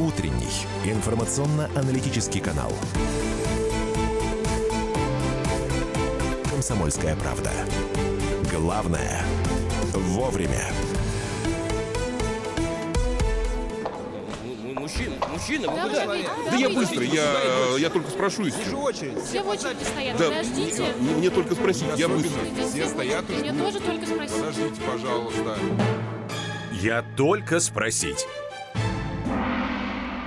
Утренний 0.00 0.66
информационно-аналитический 0.86 2.40
канал. 2.40 2.72
«Комсомольская 6.48 7.14
правда». 7.16 7.50
Главное– 8.50 9.22
вовремя. 9.92 10.64
Мужчина, 14.74 15.16
мужчина, 15.28 15.68
вы 15.68 15.76
Да, 15.76 15.82
куда? 15.82 16.50
Да 16.50 16.56
я 16.56 16.70
быстро, 16.70 17.04
я, 17.04 17.76
я 17.78 17.90
только 17.90 18.10
спрошу 18.10 18.44
Все 18.48 19.42
в 19.42 19.48
очереди 19.48 19.84
стоят, 19.84 20.16
Да, 20.16 20.30
подождите. 20.30 20.94
мне, 20.98 21.14
мне 21.14 21.30
только 21.30 21.54
спросить, 21.54 21.84
я 21.96 22.08
быстро. 22.08 22.40
Все 22.70 22.88
стоят 22.88 23.28
Меня 23.28 23.52
тоже 23.52 23.80
только 23.80 24.06
спросили. 24.06 24.38
Подождите, 24.38 24.80
пожалуйста. 24.90 25.58
Я 26.72 27.04
только 27.16 27.60
спросить. 27.60 28.26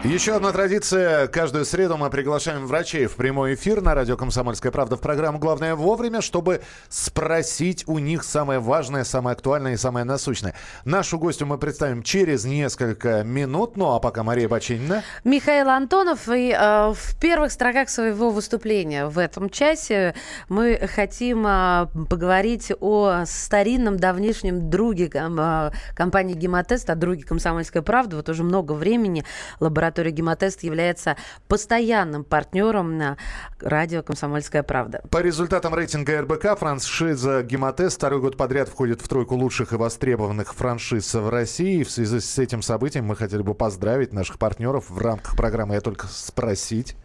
Еще 0.03 0.35
одна 0.35 0.51
традиция. 0.51 1.27
Каждую 1.27 1.63
среду 1.63 1.95
мы 1.95 2.09
приглашаем 2.09 2.67
врачей 2.67 3.05
в 3.05 3.15
прямой 3.15 3.53
эфир 3.53 3.81
на 3.81 3.95
радио 3.95 4.17
«Комсомольская 4.17 4.69
правда» 4.69 4.97
в 4.97 4.99
программу 4.99 5.39
«Главное 5.39 5.75
вовремя», 5.75 6.19
чтобы 6.19 6.61
спросить 6.89 7.85
у 7.87 7.99
них 7.99 8.25
самое 8.25 8.59
важное, 8.59 9.05
самое 9.05 9.33
актуальное 9.33 9.75
и 9.75 9.77
самое 9.77 10.03
насущное. 10.03 10.55
Нашу 10.83 11.17
гостю 11.17 11.45
мы 11.45 11.57
представим 11.57 12.03
через 12.03 12.43
несколько 12.43 13.23
минут. 13.23 13.77
Ну 13.77 13.93
а 13.95 14.01
пока 14.01 14.23
Мария 14.23 14.49
Бачинина. 14.49 15.03
Михаил 15.23 15.69
Антонов. 15.69 16.27
И 16.27 16.51
э, 16.51 16.93
в 16.93 17.17
первых 17.21 17.53
строках 17.53 17.89
своего 17.89 18.29
выступления 18.29 19.05
в 19.05 19.17
этом 19.17 19.49
часе 19.49 20.15
мы 20.49 20.85
хотим 20.93 21.47
э, 21.47 21.87
поговорить 22.09 22.73
о 22.81 23.23
старинном 23.25 23.95
давнишнем 23.95 24.69
друге 24.69 25.09
э, 25.13 25.71
компании 25.95 26.33
«Гемотест», 26.33 26.89
о 26.89 26.95
друге 26.95 27.23
«Комсомольской 27.23 27.81
правды». 27.81 28.17
Вот 28.17 28.27
уже 28.27 28.43
много 28.43 28.73
времени 28.73 29.23
лаборатория 29.61 29.92
«Гемотест» 30.01 30.63
является 30.63 31.15
постоянным 31.47 32.23
партнером 32.23 32.97
на 32.97 33.17
радио 33.59 34.03
«Комсомольская 34.03 34.63
правда». 34.63 35.01
По 35.09 35.19
результатам 35.19 35.75
рейтинга 35.75 36.21
РБК 36.21 36.57
франшиза 36.57 37.43
«Гемотест» 37.43 37.97
второй 37.97 38.19
год 38.19 38.37
подряд 38.37 38.69
входит 38.69 39.01
в 39.01 39.07
тройку 39.07 39.35
лучших 39.35 39.73
и 39.73 39.75
востребованных 39.75 40.53
франшиз 40.53 41.13
в 41.13 41.29
России. 41.29 41.81
И 41.81 41.83
в 41.83 41.91
связи 41.91 42.19
с 42.19 42.39
этим 42.39 42.61
событием 42.61 43.05
мы 43.05 43.15
хотели 43.15 43.41
бы 43.41 43.53
поздравить 43.53 44.13
наших 44.13 44.39
партнеров 44.39 44.89
в 44.89 44.97
рамках 44.97 45.35
программы 45.35 45.75
«Я 45.75 45.81
только 45.81 46.07
спросить». 46.07 46.95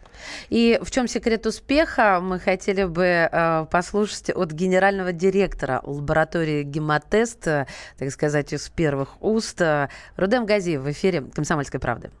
И 0.49 0.79
в 0.81 0.91
чем 0.91 1.07
секрет 1.07 1.45
успеха, 1.45 2.19
мы 2.21 2.39
хотели 2.39 2.83
бы 2.83 3.05
э, 3.05 3.65
послушать 3.71 4.29
от 4.31 4.51
генерального 4.51 5.11
директора 5.11 5.81
лаборатории 5.83 6.63
«Гемотест», 6.63 7.47
э, 7.47 7.67
так 7.97 8.11
сказать, 8.11 8.53
из 8.53 8.69
первых 8.69 9.21
уст. 9.21 9.61
Э, 9.61 9.89
Рудем 10.17 10.45
Газиев 10.45 10.81
в 10.81 10.91
эфире 10.91 11.21
«Комсомольской 11.33 11.79
правды». 11.79 12.11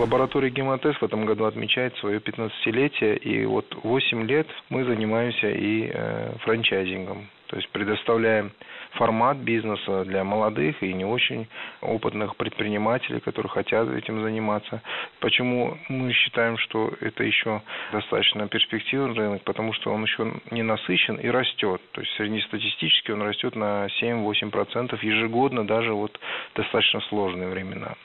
Лаборатория 0.00 0.48
Гемотест 0.48 0.98
в 1.02 1.04
этом 1.04 1.26
году 1.26 1.44
отмечает 1.44 1.94
свое 1.98 2.20
15-летие, 2.20 3.18
и 3.18 3.44
вот 3.44 3.66
8 3.82 4.26
лет 4.26 4.46
мы 4.70 4.86
занимаемся 4.86 5.50
и 5.50 5.90
э, 5.92 6.36
франчайзингом. 6.38 7.28
То 7.48 7.56
есть 7.56 7.68
предоставляем 7.68 8.50
формат 8.92 9.36
бизнеса 9.36 10.06
для 10.06 10.24
молодых 10.24 10.82
и 10.82 10.94
не 10.94 11.04
очень 11.04 11.48
опытных 11.82 12.36
предпринимателей, 12.36 13.20
которые 13.20 13.50
хотят 13.50 13.90
этим 13.90 14.22
заниматься. 14.22 14.80
Почему 15.20 15.76
мы 15.90 16.14
считаем, 16.14 16.56
что 16.56 16.94
это 17.00 17.22
еще 17.22 17.60
достаточно 17.92 18.48
перспективный 18.48 19.14
рынок? 19.14 19.42
Потому 19.42 19.74
что 19.74 19.92
он 19.92 20.04
еще 20.04 20.32
не 20.50 20.62
насыщен 20.62 21.16
и 21.16 21.28
растет. 21.28 21.82
То 21.92 22.00
есть 22.00 22.14
среднестатистически 22.14 23.10
он 23.10 23.20
растет 23.20 23.54
на 23.54 23.86
7-8% 24.00 24.98
ежегодно, 25.02 25.66
даже 25.66 25.92
вот 25.92 26.18
достаточно 26.54 27.02
сложные 27.02 27.50
времена. 27.50 27.96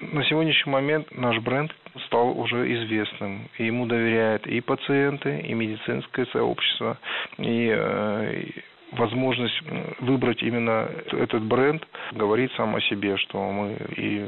На 0.00 0.24
сегодняшний 0.24 0.72
момент 0.72 1.14
наш 1.14 1.38
бренд 1.40 1.74
стал 2.06 2.38
уже 2.38 2.72
известным. 2.74 3.48
Ему 3.58 3.86
доверяют 3.86 4.46
и 4.46 4.60
пациенты, 4.60 5.40
и 5.40 5.52
медицинское 5.54 6.26
сообщество, 6.26 6.98
и 7.38 7.68
э, 7.70 8.44
возможность 8.96 9.60
выбрать 10.00 10.42
именно 10.42 10.88
этот 11.12 11.42
бренд 11.42 11.86
говорит 12.12 12.52
сам 12.56 12.76
о 12.76 12.80
себе, 12.80 13.16
что 13.16 13.38
мы 13.50 13.76
и 13.96 14.26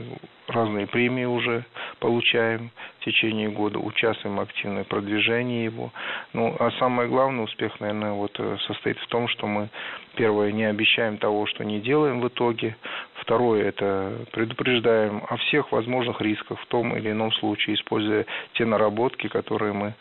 разные 0.48 0.86
премии 0.86 1.24
уже 1.24 1.64
получаем 1.98 2.70
в 3.00 3.04
течение 3.04 3.48
года, 3.48 3.78
участвуем 3.78 4.40
активно 4.40 4.84
в 4.84 4.88
продвижении 4.88 5.64
его. 5.64 5.92
Ну, 6.32 6.54
а 6.58 6.70
самое 6.78 7.08
главное, 7.08 7.44
успех, 7.44 7.78
наверное, 7.80 8.12
вот 8.12 8.32
э, 8.38 8.56
состоит 8.66 8.98
в 8.98 9.06
том, 9.08 9.28
что 9.28 9.46
мы, 9.46 9.68
первое, 10.14 10.52
не 10.52 10.64
обещаем 10.64 11.18
того, 11.18 11.46
что 11.46 11.64
не 11.64 11.80
делаем 11.80 12.20
в 12.20 12.28
итоге. 12.28 12.76
Второе, 13.14 13.64
это 13.68 14.24
предупреждаем 14.32 15.22
о 15.28 15.36
всех 15.36 15.72
возможных 15.72 16.20
рисках 16.20 16.60
в 16.60 16.66
том 16.66 16.96
или 16.96 17.10
ином 17.10 17.32
случае, 17.32 17.76
используя 17.76 18.24
те 18.54 18.64
наработки, 18.64 19.28
которые 19.28 19.72
мы 19.72 19.94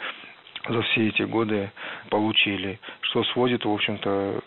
за 0.67 0.81
все 0.81 1.07
эти 1.07 1.23
годы 1.23 1.71
получили, 2.09 2.79
что 3.01 3.23
сводит, 3.25 3.65
в 3.65 3.71
общем-то, 3.71 4.41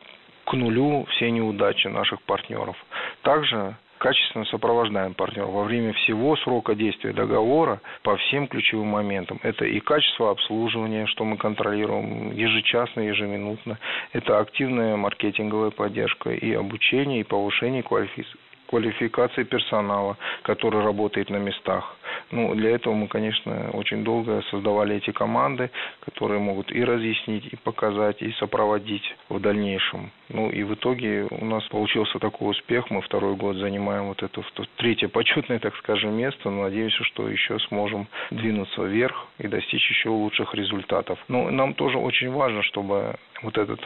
к 0.45 0.53
нулю 0.55 1.07
все 1.11 1.31
неудачи 1.31 1.89
наших 1.89 2.23
партнеров. 2.23 2.77
Также 3.23 3.77
качественно 3.99 4.45
сопровождаем 4.47 5.15
партнера 5.15 5.47
во 5.47 5.65
время 5.65 5.93
всего 5.93 6.37
срока 6.37 6.75
действия 6.75 7.13
договора 7.13 7.81
по 8.03 8.17
всем 8.17 8.47
ключевым 8.47 8.89
моментам. 8.89 9.41
Это 9.43 9.65
и 9.65 9.81
качество 9.81 10.31
обслуживания, 10.31 11.07
что 11.07 11.25
мы 11.25 11.37
контролируем 11.37 12.33
ежечасно, 12.33 13.01
ежеминутно. 13.01 13.79
Это 14.13 14.39
активная 14.39 14.97
маркетинговая 14.97 15.71
поддержка 15.71 16.31
и 16.31 16.53
обучение, 16.55 17.21
и 17.21 17.25
повышение 17.25 17.83
квалификации 17.83 18.39
квалификации 18.69 19.45
персонала, 19.45 20.19
который 20.43 20.83
работает 20.83 21.31
на 21.31 21.37
местах. 21.37 21.97
Ну, 22.31 22.55
для 22.55 22.71
этого 22.71 22.95
мы, 22.95 23.09
конечно, 23.09 23.71
очень 23.73 24.05
долго 24.05 24.43
создавали 24.51 24.97
эти 24.97 25.11
команды, 25.11 25.71
которые 26.05 26.41
могут 26.41 26.73
и 26.73 26.85
разъяснить, 26.85 27.47
и 27.53 27.57
показать, 27.57 28.23
и 28.23 28.33
сопроводить 28.33 29.17
в 29.29 29.41
дальнейшем. 29.41 30.11
Ну, 30.29 30.51
и 30.51 30.63
в 30.63 30.75
итоге 30.75 31.27
у 31.31 31.45
нас 31.45 31.65
получился 31.69 32.19
такой 32.19 32.51
успех. 32.51 32.91
Мы 32.91 33.01
второй 33.01 33.35
год 33.37 33.57
занимаем 33.57 34.09
вот 34.09 34.23
это 34.23 34.43
третье 34.77 35.09
почетное, 35.09 35.59
так 35.59 35.75
скажем, 35.77 36.15
место. 36.15 36.51
Но 36.51 36.65
надеемся, 36.65 37.03
что 37.05 37.29
еще 37.29 37.59
сможем 37.69 38.07
двинуться 38.31 38.83
вверх 38.83 39.27
и 39.39 39.49
достичь 39.49 39.89
еще 39.91 40.11
лучших 40.11 40.55
результатов. 40.55 41.19
Но 41.29 41.51
нам 41.51 41.75
тоже 41.75 41.99
очень 41.99 42.31
важно, 42.31 42.63
чтобы 42.63 43.17
вот 43.43 43.57
этот 43.57 43.81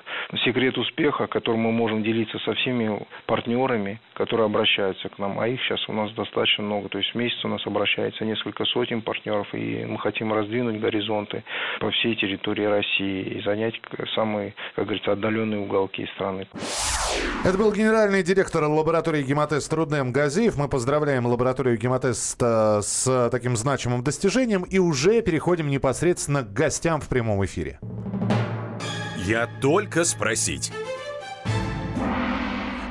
секрет 0.44 0.77
успеха, 0.78 1.27
которым 1.27 1.60
мы 1.60 1.72
можем 1.72 2.03
делиться 2.03 2.39
со 2.41 2.54
всеми 2.54 3.06
партнерами, 3.27 4.00
которые 4.15 4.47
обращаются 4.47 5.09
к 5.09 5.19
нам, 5.19 5.39
а 5.39 5.49
их 5.49 5.60
сейчас 5.62 5.89
у 5.89 5.93
нас 5.93 6.10
достаточно 6.12 6.65
много, 6.65 6.89
то 6.89 6.99
есть 6.99 7.10
в 7.10 7.15
месяц 7.15 7.44
у 7.44 7.49
нас 7.49 7.66
обращается 7.66 8.12
несколько 8.21 8.65
сотен 8.65 9.03
партнеров, 9.03 9.47
и 9.55 9.84
мы 9.84 9.99
хотим 9.99 10.33
раздвинуть 10.33 10.81
горизонты 10.81 11.45
по 11.81 11.91
всей 11.91 12.15
территории 12.17 12.65
России 12.65 13.39
и 13.39 13.43
занять 13.43 13.75
самые, 14.15 14.55
как 14.77 14.84
говорится, 14.84 15.12
отдаленные 15.12 15.61
уголки 15.61 16.06
страны. 16.15 16.47
Это 17.45 17.59
был 17.59 17.72
генеральный 17.72 18.22
директор 18.22 18.65
лаборатории 18.65 19.22
«Гемотест» 19.22 19.72
Руднем 19.72 20.12
Газиев. 20.12 20.56
Мы 20.56 20.69
поздравляем 20.69 21.27
лабораторию 21.27 21.77
«Гемотест» 21.77 22.41
с 22.41 23.28
таким 23.31 23.56
значимым 23.56 24.03
достижением 24.03 24.62
и 24.62 24.78
уже 24.78 25.22
переходим 25.22 25.69
непосредственно 25.69 26.43
к 26.43 26.53
гостям 26.53 27.01
в 27.01 27.09
прямом 27.09 27.45
эфире. 27.45 27.78
Я 29.17 29.49
только 29.61 30.05
спросить. 30.05 30.72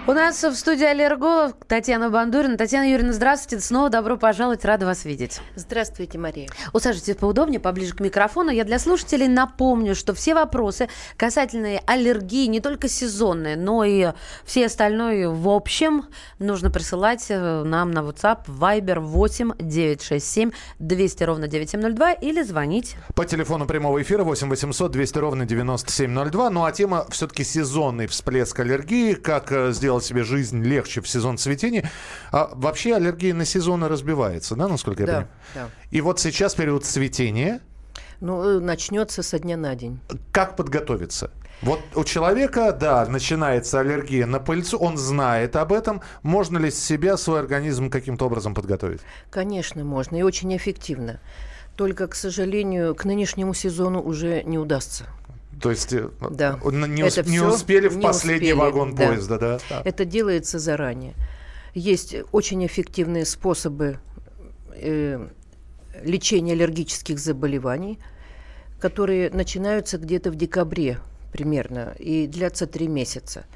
У 0.08 0.14
нас 0.14 0.44
в 0.44 0.56
студии 0.56 0.84
аллерголог 0.84 1.64
Татьяна 1.68 2.10
Бандурина. 2.10 2.58
Татьяна 2.58 2.90
Юрьевна, 2.90 3.14
здравствуйте. 3.14 3.64
Снова 3.64 3.92
добро 3.92 4.18
пожаловать. 4.18 4.66
Рада 4.66 4.88
вас 4.88 5.06
видеть. 5.06 5.40
Здравствуйте, 5.56 6.18
Мария. 6.18 6.50
Усаживайтесь 6.74 7.18
поудобнее, 7.18 7.60
поближе 7.60 7.94
к 7.94 8.00
микрофону. 8.00 8.50
Я 8.50 8.64
для 8.64 8.80
слушателей 8.80 9.28
напомню, 9.28 9.94
что 9.94 10.16
все 10.16 10.34
вопросы 10.34 10.90
касательные 11.18 11.84
аллергии, 11.86 12.48
не 12.48 12.62
только 12.62 12.88
сезонные, 12.88 13.56
но 13.56 13.84
и 13.84 14.12
все 14.44 14.66
остальное 14.66 15.30
в 15.30 15.48
общем, 15.48 16.06
нужно 16.40 16.72
присылать 16.72 17.28
э, 17.30 17.64
нам 17.64 17.92
на 17.92 18.00
WhatsApp 18.00 18.46
Viber 18.48 19.00
8 19.00 19.52
967 19.60 20.50
200 20.80 21.24
ровно 21.24 21.48
9702 21.48 22.14
или 22.14 22.42
звонить. 22.42 22.96
По 23.14 23.26
телефону 23.26 23.68
прямого 23.68 24.02
эфира 24.02 24.24
8 24.24 24.50
800 24.50 24.92
200 24.92 25.18
ровно 25.20 25.46
9702. 25.46 26.50
Ну 26.50 26.66
а 26.66 26.72
тема 26.72 27.06
все-таки 27.12 27.44
сезонный 27.44 28.08
всплеск 28.08 28.60
аллергии. 28.60 29.14
Как 29.14 29.52
э, 29.52 29.72
сделать 29.92 30.06
себе 30.06 30.24
жизнь 30.24 30.64
легче 30.64 31.02
в 31.02 31.08
сезон 31.08 31.38
цветения. 31.38 31.90
А 32.32 32.50
вообще 32.54 32.96
аллергия 32.96 33.34
на 33.34 33.44
сезоны 33.44 33.90
разбивается, 33.90 34.56
да, 34.56 34.68
насколько 34.70 35.04
я 35.04 35.08
Да, 35.08 35.14
понимаю? 35.14 35.30
да. 35.56 35.70
И 35.92 36.00
вот 36.02 36.20
сейчас 36.20 36.56
период 36.56 36.86
цветения. 36.86 37.60
Ну, 38.22 38.42
э, 38.42 38.60
начнется 38.60 39.22
со 39.22 39.38
дня 39.40 39.58
на 39.58 39.76
день. 39.76 40.00
Как 40.32 40.56
подготовиться? 40.56 41.32
Вот 41.62 41.82
у 41.96 42.04
человека, 42.06 42.72
да, 42.72 43.06
начинается 43.06 43.82
аллергия 43.82 44.26
на 44.26 44.40
пыльцу, 44.40 44.78
он 44.78 44.98
знает 44.98 45.56
об 45.58 45.74
этом. 45.74 46.02
Можно 46.24 46.58
ли 46.58 46.72
себя, 46.72 47.18
свой 47.18 47.40
организм 47.40 47.90
каким-то 47.90 48.26
образом 48.26 48.54
подготовить? 48.54 49.02
Конечно, 49.30 49.84
можно, 49.84 50.16
и 50.16 50.22
очень 50.22 50.56
эффективно. 50.56 51.20
Только, 51.76 52.08
к 52.08 52.16
сожалению, 52.16 52.96
к 52.96 53.06
нынешнему 53.06 53.54
сезону 53.54 54.02
уже 54.02 54.44
не 54.44 54.58
удастся. 54.58 55.06
То 55.62 55.70
есть 55.70 55.94
э, 55.94 56.10
Да. 56.32 56.60
не, 56.64 57.04
Это 57.04 57.30
не 57.30 57.40
успели 57.40 57.88
в 57.88 57.98
не 57.98 58.04
последний 58.04 58.54
успели, 58.54 58.60
вагон 58.60 58.96
да. 58.96 59.08
поезда, 59.08 59.38
да? 59.40 59.60
Да. 59.70 59.82
Это 59.86 60.06
делается 60.06 60.60
заранее. 60.60 61.14
Есть 61.74 62.16
очень 62.32 62.66
эффективные 62.66 63.26
способы 63.26 64.00
э, 64.76 65.28
лечения 66.04 66.54
аллергических 66.54 67.20
заболеваний, 67.20 68.00
которые 68.80 69.30
начинаются 69.30 69.98
где-то 69.98 70.32
в 70.32 70.36
декабре 70.36 71.00
примерно 71.32 71.96
и 72.00 72.28
длятся 72.28 72.68
три 72.68 72.88
месяца– 72.88 73.46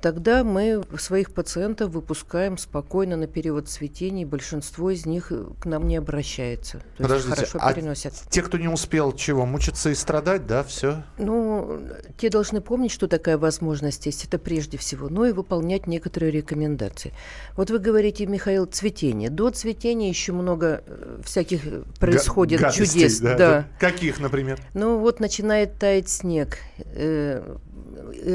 тогда 0.00 0.44
мы 0.44 0.82
своих 0.98 1.32
пациентов 1.32 1.90
выпускаем 1.90 2.58
спокойно 2.58 3.16
на 3.16 3.26
период 3.26 3.68
цветения, 3.68 4.22
и 4.22 4.24
большинство 4.24 4.90
из 4.90 5.06
них 5.06 5.32
э, 5.32 5.44
к 5.60 5.66
нам 5.66 5.86
не 5.88 5.96
обращается. 5.96 6.78
То 6.96 7.02
Подождите, 7.04 7.34
хорошо 7.34 7.58
а 7.60 7.72
переносят. 7.72 8.14
те, 8.30 8.42
кто 8.42 8.58
не 8.58 8.68
успел 8.68 9.12
чего, 9.12 9.46
мучиться 9.46 9.90
и 9.90 9.94
страдать, 9.94 10.46
да, 10.46 10.62
все? 10.62 11.02
Ну, 11.18 11.80
те 12.16 12.30
должны 12.30 12.60
помнить, 12.60 12.92
что 12.92 13.08
такая 13.08 13.38
возможность 13.38 14.06
есть, 14.06 14.24
это 14.24 14.38
прежде 14.38 14.78
всего, 14.78 15.08
но 15.08 15.26
и 15.26 15.32
выполнять 15.32 15.86
некоторые 15.86 16.30
рекомендации. 16.32 17.12
Вот 17.56 17.70
вы 17.70 17.78
говорите, 17.78 18.26
Михаил, 18.26 18.66
цветение. 18.66 19.30
До 19.30 19.50
цветения 19.50 20.08
еще 20.08 20.32
много 20.32 20.82
э, 20.86 21.20
всяких 21.24 21.66
э, 21.66 21.82
происходит 21.98 22.60
Га- 22.60 22.70
чудес. 22.72 23.20
Да, 23.20 23.36
да. 23.36 23.68
Каких, 23.78 24.20
например? 24.20 24.60
Ну, 24.74 24.98
вот 24.98 25.20
начинает 25.20 25.78
таять 25.78 26.08
снег, 26.08 26.58
Э, 26.94 27.56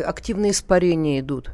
активные 0.06 0.52
испарения 0.52 1.20
идут. 1.20 1.52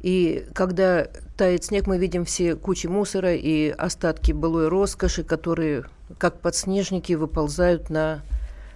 И 0.00 0.46
когда 0.54 1.08
тает 1.36 1.64
снег, 1.64 1.86
мы 1.86 1.98
видим 1.98 2.24
все 2.24 2.54
кучи 2.54 2.86
мусора 2.86 3.34
и 3.34 3.70
остатки 3.70 4.32
былой 4.32 4.68
роскоши, 4.68 5.24
которые, 5.24 5.84
как 6.18 6.40
подснежники, 6.40 7.14
выползают 7.14 7.90
на, 7.90 8.22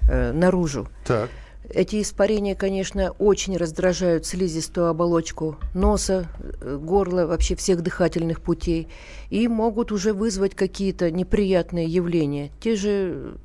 э, 0.09 0.33
наружу. 0.33 0.89
Так. 1.05 1.31
Эти 1.71 2.03
испарения, 2.03 2.57
конечно, 2.57 3.13
очень 3.13 3.57
раздражают 3.57 4.27
слизистую 4.27 4.89
оболочку 4.89 5.57
носа, 5.75 6.27
э, 6.61 6.77
горла, 6.77 7.27
вообще 7.27 7.55
всех 7.55 7.83
дыхательных 7.83 8.41
путей, 8.41 8.89
и 9.31 9.47
могут 9.47 9.93
уже 9.93 10.13
вызвать 10.13 10.57
какие-то 10.57 11.11
неприятные 11.13 11.87
явления. 11.87 12.51
Те 12.61 12.75
же 12.75 12.91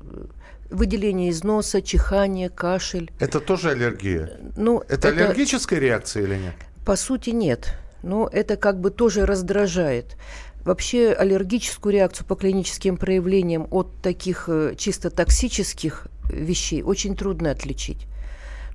э, 0.00 0.24
выделение 0.70 1.30
из 1.30 1.44
носа, 1.44 1.82
чихание, 1.82 2.50
кашель. 2.50 3.10
Это 3.18 3.40
тоже 3.40 3.70
аллергия? 3.70 4.38
Ну, 4.56 4.80
это, 4.80 5.08
это 5.08 5.08
аллергическая 5.08 5.78
реакция 5.78 6.24
или 6.24 6.36
нет? 6.36 6.54
По 6.84 6.96
сути, 6.96 7.30
нет. 7.30 7.74
Но 8.02 8.28
это 8.32 8.56
как 8.56 8.80
бы 8.80 8.90
тоже 8.90 9.26
раздражает. 9.26 10.16
Вообще 10.64 11.12
аллергическую 11.12 11.92
реакцию 11.92 12.26
по 12.26 12.34
клиническим 12.34 12.96
проявлениям 12.96 13.66
от 13.70 14.02
таких 14.02 14.48
э, 14.48 14.74
чисто 14.76 15.10
токсических 15.10 16.08
вещей 16.30 16.82
очень 16.82 17.16
трудно 17.16 17.50
отличить. 17.50 18.06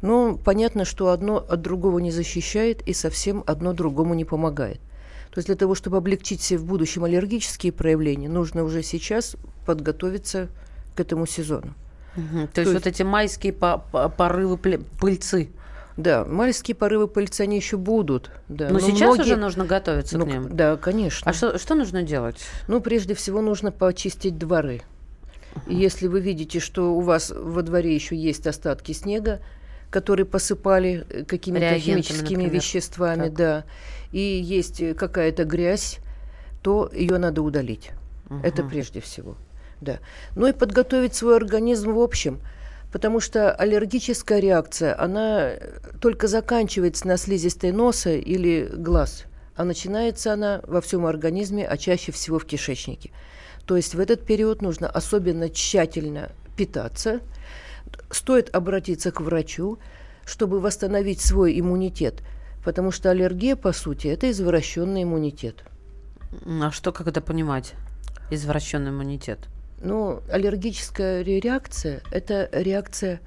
Но 0.02 0.36
понятно, 0.36 0.86
что 0.86 1.10
одно 1.10 1.38
от 1.38 1.62
другого 1.62 2.00
не 2.00 2.12
защищает 2.12 2.82
и 2.88 2.94
совсем 2.94 3.44
одно 3.48 3.74
другому 3.74 4.14
не 4.16 4.26
помогает. 4.26 4.80
То 5.32 5.40
есть 5.40 5.48
для 5.48 5.56
того, 5.56 5.76
чтобы 5.76 5.98
облегчить 5.98 6.42
себе 6.42 6.60
в 6.60 6.66
будущем 6.66 7.06
аллергические 7.06 7.72
проявления, 7.72 8.30
нужно 8.30 8.64
уже 8.64 8.84
сейчас 8.84 9.36
подготовиться 9.66 10.50
к 10.96 11.00
этому 11.00 11.26
сезону. 11.26 11.74
Угу. 12.16 12.48
То, 12.48 12.54
То 12.54 12.62
есть, 12.62 12.74
вот 12.74 12.88
эти 12.88 13.04
майские 13.04 13.54
порывы 13.54 14.58
пыльцы. 14.58 15.50
Да, 15.96 16.26
майские 16.26 16.76
порывы 16.76 17.08
пыльцы, 17.08 17.42
они 17.42 17.56
еще 17.56 17.78
будут. 17.78 18.32
Да. 18.50 18.68
Но, 18.68 18.74
Но 18.74 18.80
сейчас 18.80 19.16
многие... 19.16 19.22
уже 19.22 19.36
нужно 19.36 19.66
готовиться 19.66 20.18
ну, 20.18 20.26
к 20.26 20.28
ним. 20.28 20.56
Да, 20.56 20.76
конечно. 20.76 21.30
А 21.30 21.34
что, 21.34 21.58
что 21.60 21.76
нужно 21.76 22.02
делать? 22.02 22.44
Ну, 22.68 22.82
прежде 22.82 23.14
всего, 23.14 23.42
нужно 23.42 23.72
почистить 23.72 24.38
дворы. 24.38 24.82
И 25.68 25.76
если 25.76 26.08
вы 26.08 26.20
видите, 26.20 26.60
что 26.60 26.96
у 26.96 27.02
вас 27.02 27.32
во 27.36 27.62
дворе 27.62 27.94
еще 27.94 28.16
есть 28.16 28.48
остатки 28.48 28.92
снега, 28.92 29.40
которые 29.92 30.26
посыпали 30.26 31.06
э, 31.08 31.26
какими-то 31.26 31.78
химическими 31.78 32.44
например. 32.44 32.54
веществами, 32.54 33.24
так. 33.26 33.34
да, 33.34 33.64
и 34.12 34.20
есть 34.20 34.82
э, 34.82 34.96
какая-то 34.96 35.44
грязь, 35.44 36.00
то 36.64 36.90
ее 36.92 37.20
надо 37.20 37.44
удалить. 37.44 37.92
Угу. 38.32 38.40
Это 38.42 38.64
прежде 38.64 39.00
всего 39.00 39.38
да. 39.84 40.00
Ну 40.36 40.48
и 40.48 40.54
подготовить 40.54 41.16
свой 41.16 41.36
организм 41.36 41.94
в 41.94 42.00
общем, 42.00 42.42
потому 42.92 43.20
что 43.20 43.52
аллергическая 43.52 44.40
реакция, 44.40 45.00
она 45.00 45.54
только 46.00 46.28
заканчивается 46.28 47.08
на 47.08 47.18
слизистой 47.18 47.72
носа 47.72 48.12
или 48.12 48.70
глаз, 48.72 49.26
а 49.56 49.66
начинается 49.66 50.34
она 50.34 50.62
во 50.64 50.82
всем 50.82 51.06
организме, 51.06 51.68
а 51.68 51.78
чаще 51.78 52.12
всего 52.12 52.40
в 52.40 52.46
кишечнике. 52.46 53.12
То 53.66 53.78
есть 53.78 53.96
в 53.96 54.00
этот 54.00 54.26
период 54.26 54.62
нужно 54.62 54.90
особенно 54.90 55.50
тщательно 55.50 56.32
питаться, 56.56 57.22
стоит 58.12 58.54
обратиться 58.56 59.12
к 59.12 59.22
врачу, 59.22 59.80
чтобы 60.26 60.60
восстановить 60.60 61.22
свой 61.22 61.60
иммунитет, 61.60 62.22
потому 62.64 62.92
что 62.92 63.10
аллергия, 63.10 63.56
по 63.56 63.74
сути, 63.74 64.08
это 64.08 64.30
извращенный 64.30 65.04
иммунитет. 65.04 65.64
А 66.46 66.72
что, 66.72 66.94
это 67.06 67.22
понимать? 67.22 67.74
Извращенный 68.32 68.92
иммунитет? 68.92 69.40
Ну, 69.84 70.22
аллергическая 70.32 71.24
реакция– 71.24 72.02
это 72.12 72.48
реакция 72.54 73.20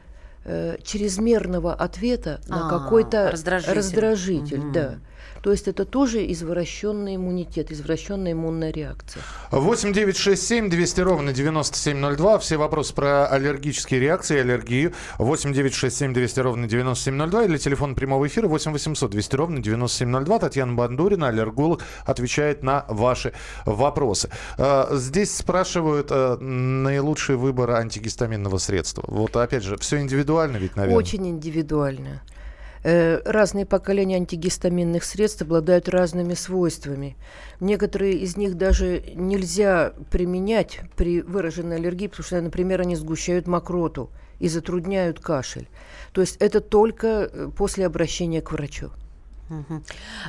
э, 0.47 0.77
чрезмерного 0.83 1.75
ответа 1.75 2.41
на 2.49 2.69
а, 2.69 2.79
какой-то 2.79 3.31
раздражитель, 3.33 3.73
раздражитель 3.73 4.59
угу. 4.61 4.73
да. 4.73 4.99
То 5.43 5.53
есть 5.53 5.69
это 5.69 5.85
тоже 5.85 6.29
извращенный 6.33 7.15
иммунитет, 7.15 7.71
извращенная 7.71 8.33
иммунная 8.33 8.73
реакция. 8.73 9.23
8 9.53 9.93
9 9.93 10.17
6 10.17 10.43
7 10.43 10.71
200 10.71 11.01
ровно 11.03 11.33
9702. 11.33 12.39
Все 12.41 12.57
вопросы 12.57 12.93
про 12.93 13.29
аллергические 13.29 14.01
реакции, 14.01 14.41
аллергию. 14.41 14.93
8 15.19 15.53
9 15.53 15.73
6 15.73 15.97
7 15.97 16.13
200 16.13 16.41
ровно 16.41 16.67
9702 16.67 17.45
или 17.45 17.59
телефон 17.59 17.95
прямого 17.95 18.27
эфира 18.27 18.49
8 18.49 18.73
800 18.73 19.11
200 19.11 19.37
ровно 19.37 19.63
9702. 19.63 20.39
Татьяна 20.41 20.75
Бандурина, 20.75 21.29
аллерголог, 21.29 21.81
отвечает 22.05 22.65
на 22.65 22.85
ваши 22.89 23.33
вопросы. 23.65 24.31
А, 24.59 24.89
здесь 24.97 25.37
спрашивают 25.37 26.09
а, 26.11 26.39
наилучший 26.39 27.37
выбор 27.37 27.71
антигистаминного 27.71 28.59
средства. 28.59 29.05
Вот 29.07 29.37
опять 29.37 29.63
же, 29.63 29.77
все 29.77 30.01
индивидуально 30.01 30.36
ведь, 30.59 30.77
наверное? 30.77 30.99
Очень 30.99 31.29
индивидуально. 31.29 32.23
Э, 32.89 33.21
разные 33.25 33.67
поколения 33.67 34.17
антигистаминных 34.17 35.03
средств 35.03 35.43
обладают 35.43 35.89
разными 35.89 36.35
свойствами. 36.35 37.17
Некоторые 37.59 38.15
из 38.15 38.37
них 38.37 38.55
даже 38.55 39.03
нельзя 39.15 39.93
применять 40.11 40.81
при 40.97 41.21
выраженной 41.21 41.77
аллергии, 41.77 42.07
потому 42.07 42.25
что, 42.25 42.41
например, 42.41 42.83
они 42.83 42.95
сгущают 42.95 43.49
мокроту 43.49 44.11
и 44.39 44.49
затрудняют 44.49 45.19
кашель. 45.19 45.69
То 46.13 46.21
есть 46.21 46.37
это 46.37 46.61
только 46.61 47.29
э, 47.31 47.51
после 47.57 47.87
обращения 47.87 48.41
к 48.41 48.53
врачу. 48.53 48.91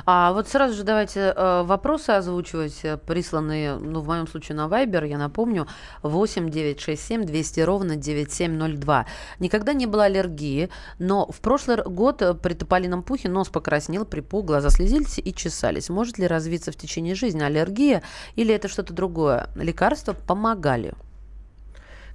А 0.06 0.32
вот 0.32 0.48
сразу 0.48 0.74
же 0.74 0.84
давайте 0.84 1.32
э, 1.34 1.62
вопросы 1.64 2.10
озвучивать, 2.10 2.80
э, 2.84 2.96
присланные, 2.96 3.76
ну, 3.76 4.00
в 4.00 4.06
моем 4.06 4.28
случае 4.28 4.56
на 4.56 4.66
Viber, 4.66 5.06
я 5.06 5.18
напомню, 5.18 5.66
8 6.02 6.50
967 6.50 7.24
200 7.24 7.60
ровно 7.60 7.96
9702. 7.96 9.06
Никогда 9.40 9.72
не 9.72 9.86
было 9.86 10.04
аллергии, 10.04 10.70
но 10.98 11.26
в 11.26 11.40
прошлый 11.40 11.82
год 11.82 12.22
при 12.42 12.54
тополином 12.54 13.02
пухе 13.02 13.28
нос 13.28 13.48
покраснел, 13.48 14.04
припух, 14.04 14.44
глаза 14.44 14.70
слезились 14.70 15.18
и 15.18 15.34
чесались. 15.34 15.88
Может 15.88 16.18
ли 16.18 16.26
развиться 16.26 16.70
в 16.70 16.76
течение 16.76 17.14
жизни 17.14 17.42
аллергия 17.42 18.02
или 18.36 18.54
это 18.54 18.68
что-то 18.68 18.92
другое? 18.92 19.48
Лекарства 19.56 20.12
помогали? 20.12 20.94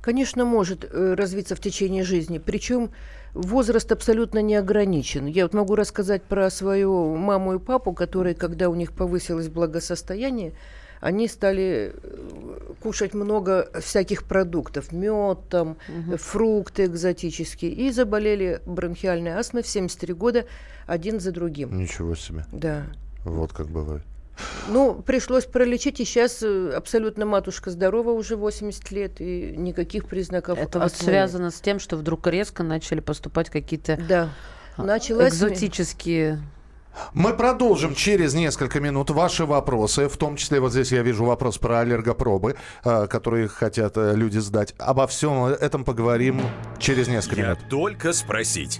Конечно, 0.04 0.44
может 0.44 0.84
э, 0.84 1.14
развиться 1.14 1.56
в 1.56 1.62
течение 1.62 2.04
жизни. 2.04 2.38
Причем 2.38 2.92
возраст 3.34 3.90
абсолютно 3.90 4.40
не 4.42 4.56
ограничен. 4.56 5.28
Я 5.28 5.44
вот 5.46 5.54
могу 5.54 5.76
рассказать 5.76 6.24
про 6.24 6.50
свою 6.50 7.16
маму 7.16 7.56
и 7.56 7.60
папу, 7.60 7.94
которые, 7.94 8.36
когда 8.36 8.68
у 8.68 8.76
них 8.76 8.92
повысилось 8.92 9.48
благосостояние, 9.48 10.52
они 11.00 11.30
стали 11.30 11.94
э, 11.96 12.74
кушать 12.82 13.14
много 13.14 13.70
всяких 13.80 14.26
продуктов, 14.26 14.92
мед, 14.92 15.40
там, 15.50 15.78
угу. 15.88 16.18
фрукты 16.18 16.84
экзотические, 16.84 17.72
и 17.72 17.90
заболели 17.90 18.60
бронхиальной 18.66 19.32
астмой 19.32 19.64
в 19.64 19.68
73 19.68 20.14
года 20.14 20.46
один 20.86 21.22
за 21.22 21.32
другим. 21.32 21.78
Ничего 21.78 22.14
себе. 22.16 22.46
Да. 22.52 22.88
Вот 23.24 23.54
как 23.54 23.68
бывает. 23.68 24.04
Ну, 24.68 24.96
пришлось 24.96 25.46
пролечить, 25.46 26.00
и 26.00 26.06
сейчас 26.06 26.42
э, 26.42 26.72
абсолютно 26.76 27.26
матушка 27.26 27.70
здорова 27.70 28.12
уже 28.12 28.36
80 28.36 28.92
лет, 28.92 29.22
и 29.22 29.54
никаких 29.58 30.08
признаков 30.08 30.58
Это 30.58 30.80
вот 30.80 30.94
связано 30.94 31.52
с 31.52 31.60
тем, 31.60 31.80
что 31.80 31.98
вдруг 31.98 32.26
резко 32.28 32.64
начали 32.64 33.00
поступать 33.00 33.50
какие-то 33.50 33.98
да. 33.98 34.30
А, 34.78 34.84
Началась... 34.84 35.34
экзотические... 35.34 36.42
Мы 37.14 37.34
продолжим 37.34 37.96
через 37.96 38.36
несколько 38.36 38.80
минут 38.80 39.10
ваши 39.10 39.46
вопросы, 39.46 40.08
в 40.08 40.16
том 40.16 40.36
числе 40.36 40.60
вот 40.60 40.72
здесь 40.72 40.92
я 40.92 41.02
вижу 41.02 41.26
вопрос 41.26 41.58
про 41.58 41.80
аллергопробы, 41.80 42.56
э, 42.84 43.08
которые 43.08 43.48
хотят 43.48 43.98
э, 43.98 44.14
люди 44.16 44.38
сдать. 44.38 44.76
Обо 44.78 45.08
всем 45.08 45.46
этом 45.46 45.86
поговорим 45.86 46.42
через 46.80 47.08
несколько 47.08 47.42
я 47.42 47.48
минут. 47.48 47.60
только 47.70 48.14
спросить. 48.14 48.80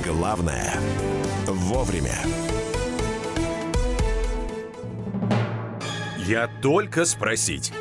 Главное– 0.00 0.74
вовремя. 1.46 2.18
Я 6.18 6.48
только 6.60 7.04
спросить. 7.04 7.72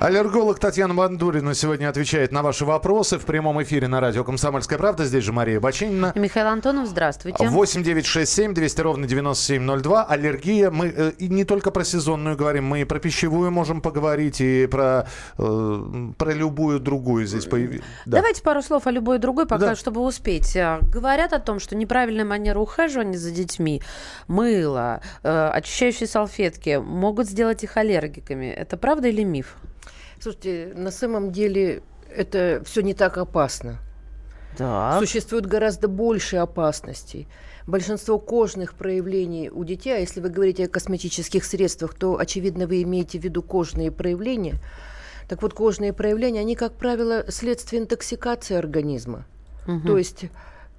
Аллерголог 0.00 0.58
Татьяна 0.58 0.94
Бандурина 0.94 1.52
сегодня 1.52 1.86
отвечает 1.90 2.32
на 2.32 2.42
ваши 2.42 2.64
вопросы 2.64 3.18
в 3.18 3.26
прямом 3.26 3.62
эфире 3.62 3.86
на 3.86 4.00
радио 4.00 4.24
«Комсомольская 4.24 4.78
правда». 4.78 5.04
Здесь 5.04 5.22
же 5.24 5.34
Мария 5.34 5.60
Бачинина. 5.60 6.12
Михаил 6.14 6.46
Антонов, 6.46 6.88
здравствуйте. 6.88 7.46
8 7.46 7.82
9 7.82 8.06
6 8.06 8.32
7 8.32 8.54
200 8.54 8.80
ровно 8.80 9.06
9702. 9.06 10.04
Аллергия. 10.04 10.70
Мы 10.70 10.86
э, 10.86 11.10
и 11.18 11.28
не 11.28 11.44
только 11.44 11.70
про 11.70 11.84
сезонную 11.84 12.34
говорим, 12.34 12.64
мы 12.64 12.80
и 12.80 12.84
про 12.84 12.98
пищевую 12.98 13.50
можем 13.50 13.82
поговорить, 13.82 14.40
и 14.40 14.66
про, 14.68 15.06
э, 15.36 16.12
про 16.16 16.32
любую 16.32 16.80
другую 16.80 17.26
здесь 17.26 17.44
появилась. 17.44 17.84
Да. 18.06 18.20
Давайте 18.20 18.40
пару 18.40 18.62
слов 18.62 18.86
о 18.86 18.90
любой 18.90 19.18
другой, 19.18 19.44
пока, 19.44 19.66
да. 19.66 19.76
чтобы 19.76 20.00
успеть. 20.00 20.56
А, 20.56 20.78
говорят 20.80 21.34
о 21.34 21.40
том, 21.40 21.60
что 21.60 21.76
неправильная 21.76 22.24
манера 22.24 22.58
ухаживания 22.58 23.18
за 23.18 23.32
детьми, 23.32 23.82
мыло, 24.28 25.02
э, 25.22 25.48
очищающие 25.52 26.06
салфетки 26.06 26.80
могут 26.82 27.26
сделать 27.26 27.64
их 27.64 27.76
аллергиками. 27.76 28.46
Это 28.46 28.78
правда 28.78 29.08
или 29.08 29.24
миф? 29.24 29.58
Слушайте, 30.20 30.72
на 30.76 30.90
самом 30.90 31.32
деле 31.32 31.82
это 32.14 32.62
все 32.66 32.82
не 32.82 32.92
так 32.92 33.16
опасно. 33.16 33.78
Да. 34.58 34.98
Существует 34.98 35.46
гораздо 35.46 35.88
больше 35.88 36.36
опасностей. 36.36 37.26
Большинство 37.66 38.18
кожных 38.18 38.74
проявлений 38.74 39.48
у 39.48 39.64
детей, 39.64 39.96
а 39.96 39.98
если 39.98 40.20
вы 40.20 40.28
говорите 40.28 40.64
о 40.64 40.68
косметических 40.68 41.44
средствах, 41.44 41.94
то, 41.94 42.18
очевидно, 42.18 42.66
вы 42.66 42.82
имеете 42.82 43.18
в 43.18 43.24
виду 43.24 43.42
кожные 43.42 43.90
проявления. 43.90 44.56
Так 45.26 45.40
вот, 45.40 45.54
кожные 45.54 45.92
проявления, 45.94 46.40
они, 46.40 46.54
как 46.54 46.74
правило, 46.74 47.24
следствие 47.28 47.80
интоксикации 47.80 48.56
организма. 48.56 49.24
Угу. 49.66 49.86
То 49.86 49.96
есть 49.96 50.24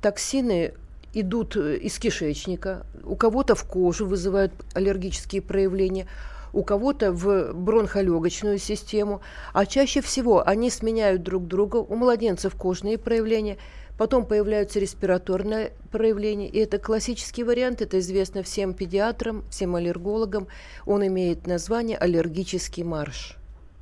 токсины 0.01 0.73
идут 1.13 1.55
из 1.55 1.97
кишечника, 1.97 2.85
у 3.03 3.15
кого-то 3.15 3.55
в 3.55 3.63
кожу 3.63 4.05
вызывают 4.05 4.53
аллергические 4.73 5.41
проявления, 5.41 6.07
у 6.53 6.63
кого-то 6.63 7.11
в 7.11 7.53
бронхолегочную 7.53 8.57
систему, 8.57 9.21
а 9.53 9.65
чаще 9.65 10.01
всего 10.01 10.47
они 10.47 10.69
сменяют 10.69 11.23
друг 11.23 11.47
друга, 11.47 11.77
у 11.77 11.95
младенцев 11.95 12.55
кожные 12.55 12.97
проявления, 12.97 13.57
потом 13.97 14.25
появляются 14.25 14.79
респираторные 14.79 15.73
проявления, 15.91 16.47
и 16.47 16.57
это 16.57 16.79
классический 16.79 17.43
вариант, 17.43 17.81
это 17.81 17.99
известно 17.99 18.43
всем 18.43 18.73
педиатрам, 18.73 19.43
всем 19.49 19.75
аллергологам, 19.75 20.47
он 20.85 21.05
имеет 21.07 21.47
название 21.47 21.97
аллергический 21.97 22.83
марш. 22.83 23.37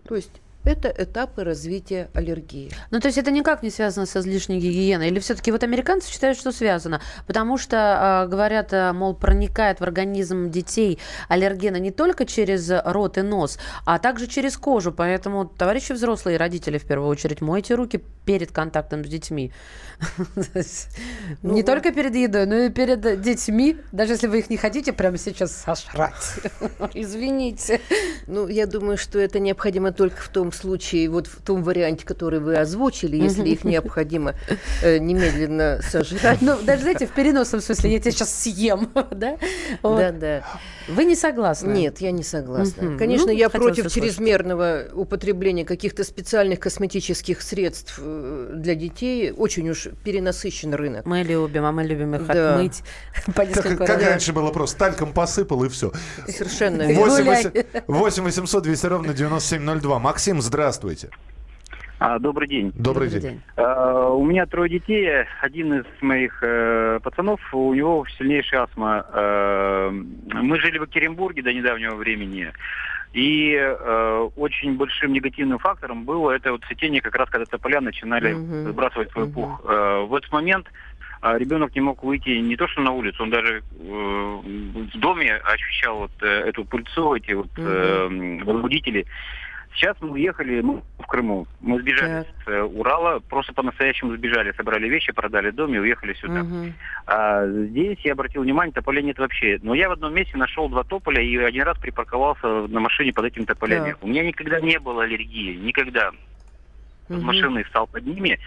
То 0.07 0.15
есть 0.15 0.41
это 0.63 0.93
этапы 0.95 1.43
развития 1.43 2.09
аллергии. 2.13 2.71
Ну, 2.91 2.99
то 2.99 3.07
есть 3.07 3.17
это 3.17 3.31
никак 3.31 3.63
не 3.63 3.69
связано 3.69 4.05
с 4.05 4.15
излишней 4.15 4.59
гигиеной? 4.59 5.07
Или 5.07 5.19
все-таки 5.19 5.51
вот 5.51 5.63
американцы 5.63 6.11
считают, 6.11 6.37
что 6.37 6.51
связано? 6.51 7.01
Потому 7.27 7.57
что, 7.57 8.25
э, 8.25 8.29
говорят, 8.29 8.73
э, 8.73 8.91
мол, 8.93 9.15
проникает 9.15 9.79
в 9.79 9.83
организм 9.83 10.49
детей 10.49 10.99
аллергена 11.27 11.77
не 11.77 11.91
только 11.91 12.25
через 12.25 12.69
рот 12.85 13.17
и 13.17 13.21
нос, 13.21 13.57
а 13.85 13.99
также 13.99 14.27
через 14.27 14.57
кожу. 14.57 14.91
Поэтому, 14.91 15.45
товарищи 15.45 15.93
взрослые 15.93 16.35
и 16.35 16.37
родители, 16.37 16.77
в 16.77 16.85
первую 16.85 17.09
очередь, 17.09 17.41
мойте 17.41 17.75
руки 17.75 18.03
перед 18.25 18.51
контактом 18.51 19.03
с 19.03 19.07
детьми. 19.07 19.51
Ну, 21.41 21.53
не 21.53 21.63
только 21.63 21.91
перед 21.91 22.15
едой, 22.15 22.45
но 22.45 22.55
и 22.55 22.69
перед 22.69 23.21
детьми, 23.21 23.77
даже 23.91 24.13
если 24.13 24.27
вы 24.27 24.39
их 24.39 24.49
не 24.49 24.57
хотите 24.57 24.93
прямо 24.93 25.17
сейчас 25.17 25.51
сожрать. 25.51 26.35
Извините. 26.93 27.81
Ну, 28.27 28.47
я 28.47 28.65
думаю, 28.65 28.97
что 28.97 29.19
это 29.19 29.39
необходимо 29.39 29.91
только 29.91 30.21
в 30.21 30.29
том 30.29 30.51
случае, 30.59 31.09
вот 31.09 31.27
в 31.27 31.41
том 31.41 31.63
варианте, 31.63 32.05
который 32.05 32.39
вы 32.39 32.55
озвучили, 32.55 33.17
если 33.17 33.47
их 33.49 33.63
необходимо 33.63 34.35
э, 34.81 34.97
немедленно 34.97 35.79
сожрать. 35.81 36.41
Ну, 36.41 36.57
даже, 36.61 36.83
знаете, 36.83 37.07
в 37.07 37.11
переносном 37.11 37.61
смысле, 37.61 37.93
я 37.93 37.99
тебя 37.99 38.11
сейчас 38.11 38.33
съем, 38.33 38.89
да? 39.11 39.37
Да, 39.83 40.11
да. 40.11 40.43
Вы 40.87 41.05
не 41.05 41.15
согласны? 41.15 41.71
Нет, 41.71 42.01
я 42.01 42.11
не 42.11 42.23
согласна. 42.23 42.97
Конечно, 42.97 43.27
ну, 43.27 43.33
я 43.33 43.49
против 43.49 43.91
чрезмерного 43.91 44.85
употребления 44.93 45.65
каких-то 45.65 46.03
специальных 46.03 46.59
косметических 46.59 47.41
средств 47.41 47.99
э, 48.01 48.53
для 48.55 48.75
детей. 48.75 49.31
Очень 49.31 49.69
уж 49.69 49.89
перенасыщен 50.03 50.73
рынок. 50.73 51.05
Мы 51.05 51.23
любим, 51.23 51.65
а 51.65 51.71
мы 51.71 51.83
любим 51.83 52.15
их 52.15 52.25
да. 52.25 52.55
отмыть 52.55 52.81
по 53.35 53.45
как, 53.45 53.77
как 53.77 54.01
раньше 54.01 54.33
было 54.33 54.51
просто, 54.51 54.77
тальком 54.77 55.13
посыпал 55.13 55.63
и 55.63 55.69
все. 55.69 55.91
Совершенно 56.27 56.85
8, 56.85 57.63
8 57.87 58.23
800 58.23 58.63
200 58.63 58.85
ровно 58.87 59.13
9702. 59.13 59.99
Максим, 59.99 60.38
здравствуйте. 60.41 61.09
А, 61.99 62.17
добрый 62.17 62.47
день. 62.47 62.71
Добрый, 62.75 63.09
добрый 63.09 63.21
день. 63.21 63.41
А, 63.57 64.09
у 64.09 64.23
меня 64.23 64.45
трое 64.45 64.69
детей. 64.69 65.25
Один 65.41 65.73
из 65.73 65.85
моих 66.01 66.39
э, 66.41 66.99
пацанов, 67.03 67.41
у 67.53 67.73
него 67.73 68.05
сильнейшая 68.17 68.63
астма. 68.63 69.05
Э, 69.13 69.89
мы 69.91 70.59
жили 70.61 70.77
в 70.77 70.83
Екатеринбурге 70.83 71.41
до 71.43 71.53
недавнего 71.53 71.95
времени. 71.95 72.53
И 73.11 73.53
э, 73.53 74.29
очень 74.37 74.77
большим 74.77 75.13
негативным 75.13 75.57
фактором 75.57 76.05
было 76.05 76.31
это 76.31 76.51
вот 76.51 76.63
цветение, 76.65 77.01
как 77.01 77.15
раз 77.15 77.29
когда 77.29 77.45
тополя 77.45 77.81
начинали 77.81 78.35
uh-huh. 78.35 78.69
сбрасывать 78.69 79.11
свой 79.11 79.25
uh-huh. 79.25 79.33
пух. 79.33 79.61
Э, 79.65 80.05
в 80.07 80.13
этот 80.13 80.31
момент 80.31 80.67
э, 81.23 81.37
ребенок 81.37 81.73
не 81.73 81.81
мог 81.81 82.03
выйти 82.03 82.29
не 82.29 82.55
то 82.55 82.67
что 82.67 82.81
на 82.81 82.91
улицу, 82.91 83.23
он 83.23 83.31
даже 83.31 83.57
э, 83.57 83.61
в 83.81 84.99
доме 84.99 85.33
ощущал 85.33 85.97
вот 85.97 86.11
э, 86.21 86.27
эту 86.27 86.65
пыльцу, 86.65 87.15
эти 87.15 87.33
вот 87.33 87.49
э, 87.57 88.41
возбудители. 88.43 89.07
Сейчас 89.73 89.95
мы 90.01 90.11
уехали 90.11 90.61
ну, 90.61 90.83
в 90.97 91.05
Крыму. 91.05 91.47
Мы 91.61 91.79
сбежали 91.79 92.23
так. 92.23 92.27
с 92.43 92.47
э, 92.47 92.61
Урала, 92.61 93.19
просто 93.19 93.53
по-настоящему 93.53 94.15
сбежали, 94.15 94.51
собрали 94.53 94.89
вещи, 94.89 95.13
продали 95.13 95.51
дом 95.51 95.73
и 95.73 95.77
уехали 95.77 96.13
сюда. 96.13 96.41
Угу. 96.41 96.73
А, 97.05 97.47
здесь 97.47 97.99
я 98.03 98.13
обратил 98.13 98.41
внимание, 98.41 98.73
тополя 98.73 99.01
нет 99.01 99.19
вообще. 99.19 99.59
Но 99.61 99.73
я 99.73 99.89
в 99.89 99.93
одном 99.93 100.13
месте 100.13 100.37
нашел 100.37 100.69
два 100.69 100.83
тополя 100.83 101.21
и 101.21 101.37
один 101.37 101.63
раз 101.63 101.77
припарковался 101.77 102.47
на 102.67 102.79
машине 102.79 103.13
под 103.13 103.25
этими 103.25 103.45
тополями. 103.45 103.91
Так. 103.91 104.03
У 104.03 104.07
меня 104.07 104.23
никогда 104.23 104.59
не 104.59 104.79
было 104.79 105.03
аллергии, 105.03 105.55
никогда. 105.55 106.11
Угу. 107.09 107.21
машины 107.21 107.65
стал 107.69 107.87
под 107.87 108.05
ними, 108.05 108.39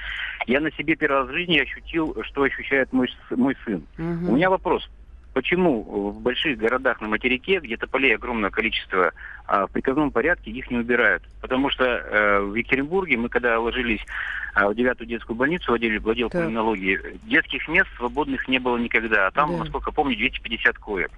я 0.47 0.61
на 0.61 0.71
себе 0.73 0.95
первый 0.95 1.23
раз 1.23 1.29
в 1.29 1.33
жизни 1.33 1.59
ощутил, 1.59 2.17
что 2.23 2.43
ощущает 2.43 2.93
мой, 2.93 3.09
мой 3.31 3.57
сын. 3.65 3.85
Угу. 3.99 4.33
У 4.33 4.37
меня 4.37 4.51
вопрос, 4.51 4.89
Почему 5.33 5.83
в 6.13 6.21
больших 6.21 6.59
городах 6.59 7.01
на 7.01 7.09
материке, 7.09 7.61
где 7.61 7.77
тополей 7.77 8.15
огромное 8.15 8.51
количество, 8.51 9.13
а 9.47 9.67
в 9.67 9.71
приказном 9.71 10.11
порядке 10.11 10.51
их 10.51 10.71
не 10.71 10.79
убирают? 10.79 11.23
Потому 11.41 11.71
что 11.71 11.85
э, 11.85 12.41
в 12.41 12.55
Екатеринбурге 12.55 13.17
мы, 13.17 13.29
когда 13.29 13.59
ложились 13.59 14.05
э, 14.55 14.67
в 14.67 14.75
девятую 14.75 15.09
детскую 15.09 15.37
больницу, 15.37 15.69
владели, 15.69 15.97
владел 15.99 16.29
да. 16.29 16.41
пульмонологии, 16.41 17.01
детских 17.25 17.67
мест 17.69 17.89
свободных 17.97 18.47
не 18.49 18.59
было 18.59 18.77
никогда. 18.77 19.29
А 19.29 19.31
там, 19.31 19.53
да. 19.53 19.59
насколько 19.59 19.91
помню, 19.91 20.17
250 20.17 20.79
коек. 20.79 21.11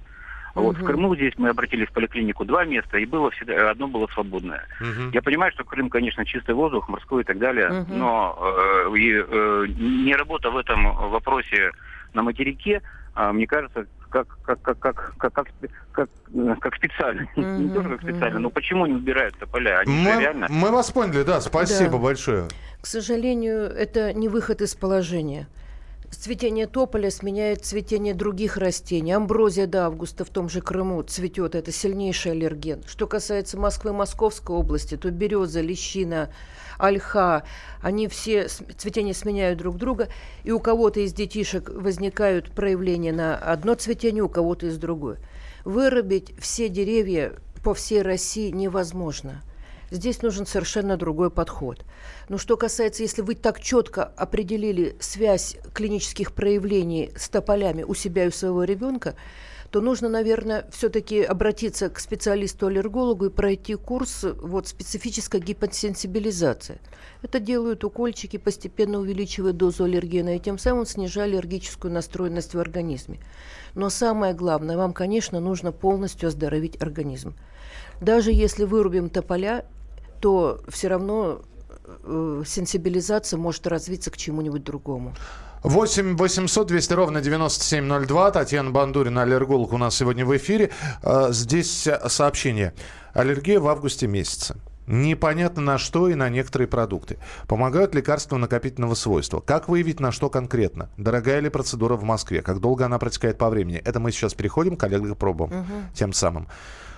Вот 0.54 0.76
угу. 0.76 0.85
в 0.85 0.87
Крыму 0.87 1.16
здесь 1.16 1.33
мы 1.37 1.49
обратились 1.49 1.88
в 1.88 1.92
поликлинику 1.92 2.44
два 2.44 2.64
места, 2.64 2.99
и 2.99 3.06
было 3.06 3.30
всегда 3.33 3.71
одно 3.71 3.88
было 3.88 4.06
свободное. 4.09 4.64
Угу. 4.80 5.11
Я 5.12 5.23
понимаю, 5.23 5.52
что 5.52 5.64
Крым, 5.64 5.90
конечно, 5.90 6.25
чистый 6.25 6.54
воздух, 6.54 6.88
морской 6.88 7.23
и 7.23 7.25
так 7.25 7.38
далее, 7.38 7.71
угу. 7.71 7.92
но 7.92 8.38
э, 8.87 8.97
и, 8.97 9.12
э, 9.14 9.66
не 9.76 10.14
работа 10.14 10.50
в 10.50 10.56
этом 10.56 11.11
вопросе 11.11 11.73
на 12.12 12.23
материке, 12.23 12.83
э, 13.16 13.33
мне 13.33 13.47
кажется, 13.47 13.87
как, 14.14 14.28
как, 14.44 14.62
как, 14.62 14.78
как, 14.78 15.14
как, 15.18 15.33
как, 15.35 15.49
как, 15.92 16.61
как 16.61 16.75
специально. 16.76 17.28
Mm-hmm. 17.37 17.59
Не 17.59 17.75
тоже 17.75 17.88
как 17.88 18.02
специально, 18.02 18.38
но 18.38 18.50
почему 18.50 18.87
не 18.87 18.94
убирают 18.94 19.37
тополя? 19.38 19.80
Они 19.80 19.92
мы, 19.92 20.21
реально... 20.21 20.47
мы 20.49 20.71
вас 20.71 20.92
поняли, 20.92 21.25
да, 21.25 21.40
спасибо 21.40 21.92
да. 21.92 21.99
большое. 21.99 22.44
К 22.80 22.87
сожалению, 22.87 23.64
это 23.64 24.12
не 24.12 24.28
выход 24.28 24.61
из 24.61 24.76
положения. 24.76 25.49
цветение 26.12 26.68
тополя 26.68 27.11
сменяет 27.11 27.64
цветение 27.64 28.14
других 28.14 28.56
растений. 28.56 29.11
Амброзия 29.11 29.66
до 29.66 29.87
августа 29.87 30.25
в 30.25 30.30
том 30.30 30.49
же 30.49 30.61
Крыму 30.61 31.02
цветет. 31.02 31.56
Это 31.56 31.73
сильнейший 31.73 32.33
аллерген. 32.33 32.85
Что 32.87 33.09
касается 33.09 33.59
Москвы, 33.59 33.92
Московской 33.92 34.54
области, 34.54 34.97
то 34.97 35.11
береза, 35.11 35.61
лещина, 35.61 36.30
ольха, 36.78 37.45
они 37.81 38.09
все 38.09 38.49
цветения 38.49 39.14
сменяют 39.14 39.59
друг 39.59 39.76
друга, 39.76 40.09
и 40.43 40.50
у 40.50 40.61
кого-то 40.61 41.00
из 41.00 41.12
детишек 41.12 41.71
возникают 41.71 42.50
проявления 42.52 43.12
на 43.12 43.37
одно 43.37 43.75
цветение, 43.75 44.23
у 44.23 44.28
кого-то 44.28 44.66
из 44.66 44.78
другое. 44.78 45.19
Вырубить 45.64 46.35
все 46.38 46.69
деревья 46.69 47.35
по 47.62 47.75
всей 47.75 48.02
России 48.02 48.50
невозможно. 48.50 49.43
Здесь 49.90 50.23
нужен 50.23 50.47
совершенно 50.47 50.97
другой 50.97 51.31
подход. 51.31 51.85
Но 52.28 52.37
что 52.38 52.57
касается, 52.57 53.02
если 53.02 53.23
вы 53.23 53.35
так 53.35 53.61
четко 53.61 54.04
определили 54.04 54.97
связь 54.99 55.57
клинических 55.73 56.33
проявлений 56.33 57.12
с 57.16 57.28
тополями 57.28 57.83
у 57.83 57.95
себя 57.95 58.25
и 58.25 58.28
у 58.28 58.33
своего 58.33 58.64
ребенка, 58.64 59.14
то 59.75 59.81
нужно, 59.81 60.09
наверное, 60.09 60.69
все-таки 60.71 61.21
обратиться 61.21 61.90
к 61.90 61.99
специалисту-аллергологу 61.99 63.25
и 63.25 63.28
пройти 63.28 63.75
курс 63.75 64.25
вот, 64.40 64.69
специфической 64.69 65.40
гипосенсибилизации. 65.40 66.78
Это 67.23 67.40
делают 67.40 67.83
укольчики, 67.83 68.37
постепенно 68.37 69.00
увеличивая 69.00 69.52
дозу 69.52 69.83
аллергена 69.83 70.37
и 70.37 70.38
тем 70.38 70.59
самым 70.59 70.87
снижая 70.87 71.25
аллергическую 71.25 71.93
настроенность 71.93 72.54
в 72.54 72.61
организме. 72.61 73.19
Но 73.75 73.90
самое 73.90 74.33
главное, 74.33 74.76
вам, 74.76 74.93
конечно, 74.93 75.40
нужно 75.40 75.73
полностью 75.73 76.28
оздоровить 76.28 76.81
организм. 76.81 77.35
Даже 78.00 78.31
если 78.31 78.62
вырубим 78.62 79.11
тополя, 79.11 79.66
то 80.21 80.61
все 80.69 80.87
равно 80.87 81.43
э, 82.04 82.45
сенсибилизация 82.47 83.38
может 83.38 83.66
развиться 83.66 84.12
к 84.12 84.16
чему-нибудь 84.16 84.62
другому. 84.62 85.14
8 85.64 86.16
800 86.18 86.66
200 86.66 86.92
ровно 86.92 87.21
9702. 87.23 88.30
Татьяна 88.33 88.71
Бандурина, 88.71 89.23
аллерголог 89.23 89.73
у 89.73 89.78
нас 89.78 89.97
сегодня 89.97 90.26
в 90.26 90.37
эфире. 90.37 90.71
А, 91.02 91.33
здесь 91.33 91.88
сообщение. 92.09 92.75
Аллергия 93.14 93.59
в 93.59 93.66
августе 93.68 94.06
месяце. 94.06 94.56
Непонятно 94.87 95.62
на 95.62 95.78
что 95.78 96.11
и 96.11 96.14
на 96.14 96.28
некоторые 96.28 96.68
продукты. 96.68 97.16
Помогают 97.49 97.94
лекарства 97.94 98.37
накопительного 98.37 98.94
свойства. 98.94 99.40
Как 99.40 99.71
выявить 99.71 100.00
на 100.00 100.12
что 100.12 100.28
конкретно? 100.28 100.90
Дорогая 100.99 101.40
ли 101.40 101.49
процедура 101.49 101.97
в 101.97 102.02
Москве? 102.02 102.42
Как 102.42 102.61
долго 102.61 102.85
она 102.85 102.99
протекает 102.99 103.38
по 103.38 103.49
времени? 103.49 103.78
Это 103.78 104.00
мы 104.00 104.12
сейчас 104.12 104.35
переходим 104.35 104.76
к 104.76 104.85
аллергопробам. 104.85 105.49
Угу. 105.49 105.73
Тем 105.94 106.12
самым. 106.12 106.47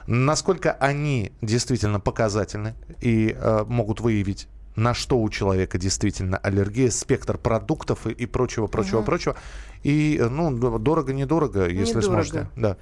Насколько 0.09 0.73
они 0.73 1.31
действительно 1.41 2.01
показательны 2.01 2.75
и 3.01 3.37
э, 3.39 3.65
могут 3.69 4.01
выявить 4.01 4.49
на 4.77 4.95
что 4.95 5.19
у 5.19 5.29
человека 5.31 5.79
действительно 5.79 6.37
аллергия, 6.39 6.91
спектр 6.91 7.39
продуктов 7.39 8.07
и, 8.07 8.13
и 8.13 8.27
прочего, 8.27 8.67
прочего, 8.67 8.99
угу. 8.99 9.07
прочего. 9.07 9.37
И, 9.83 10.23
ну, 10.31 10.51
дорого-недорого, 10.79 11.69
если 11.69 11.99
недорого. 11.99 12.03
сможете. 12.03 12.51
Да. 12.57 12.77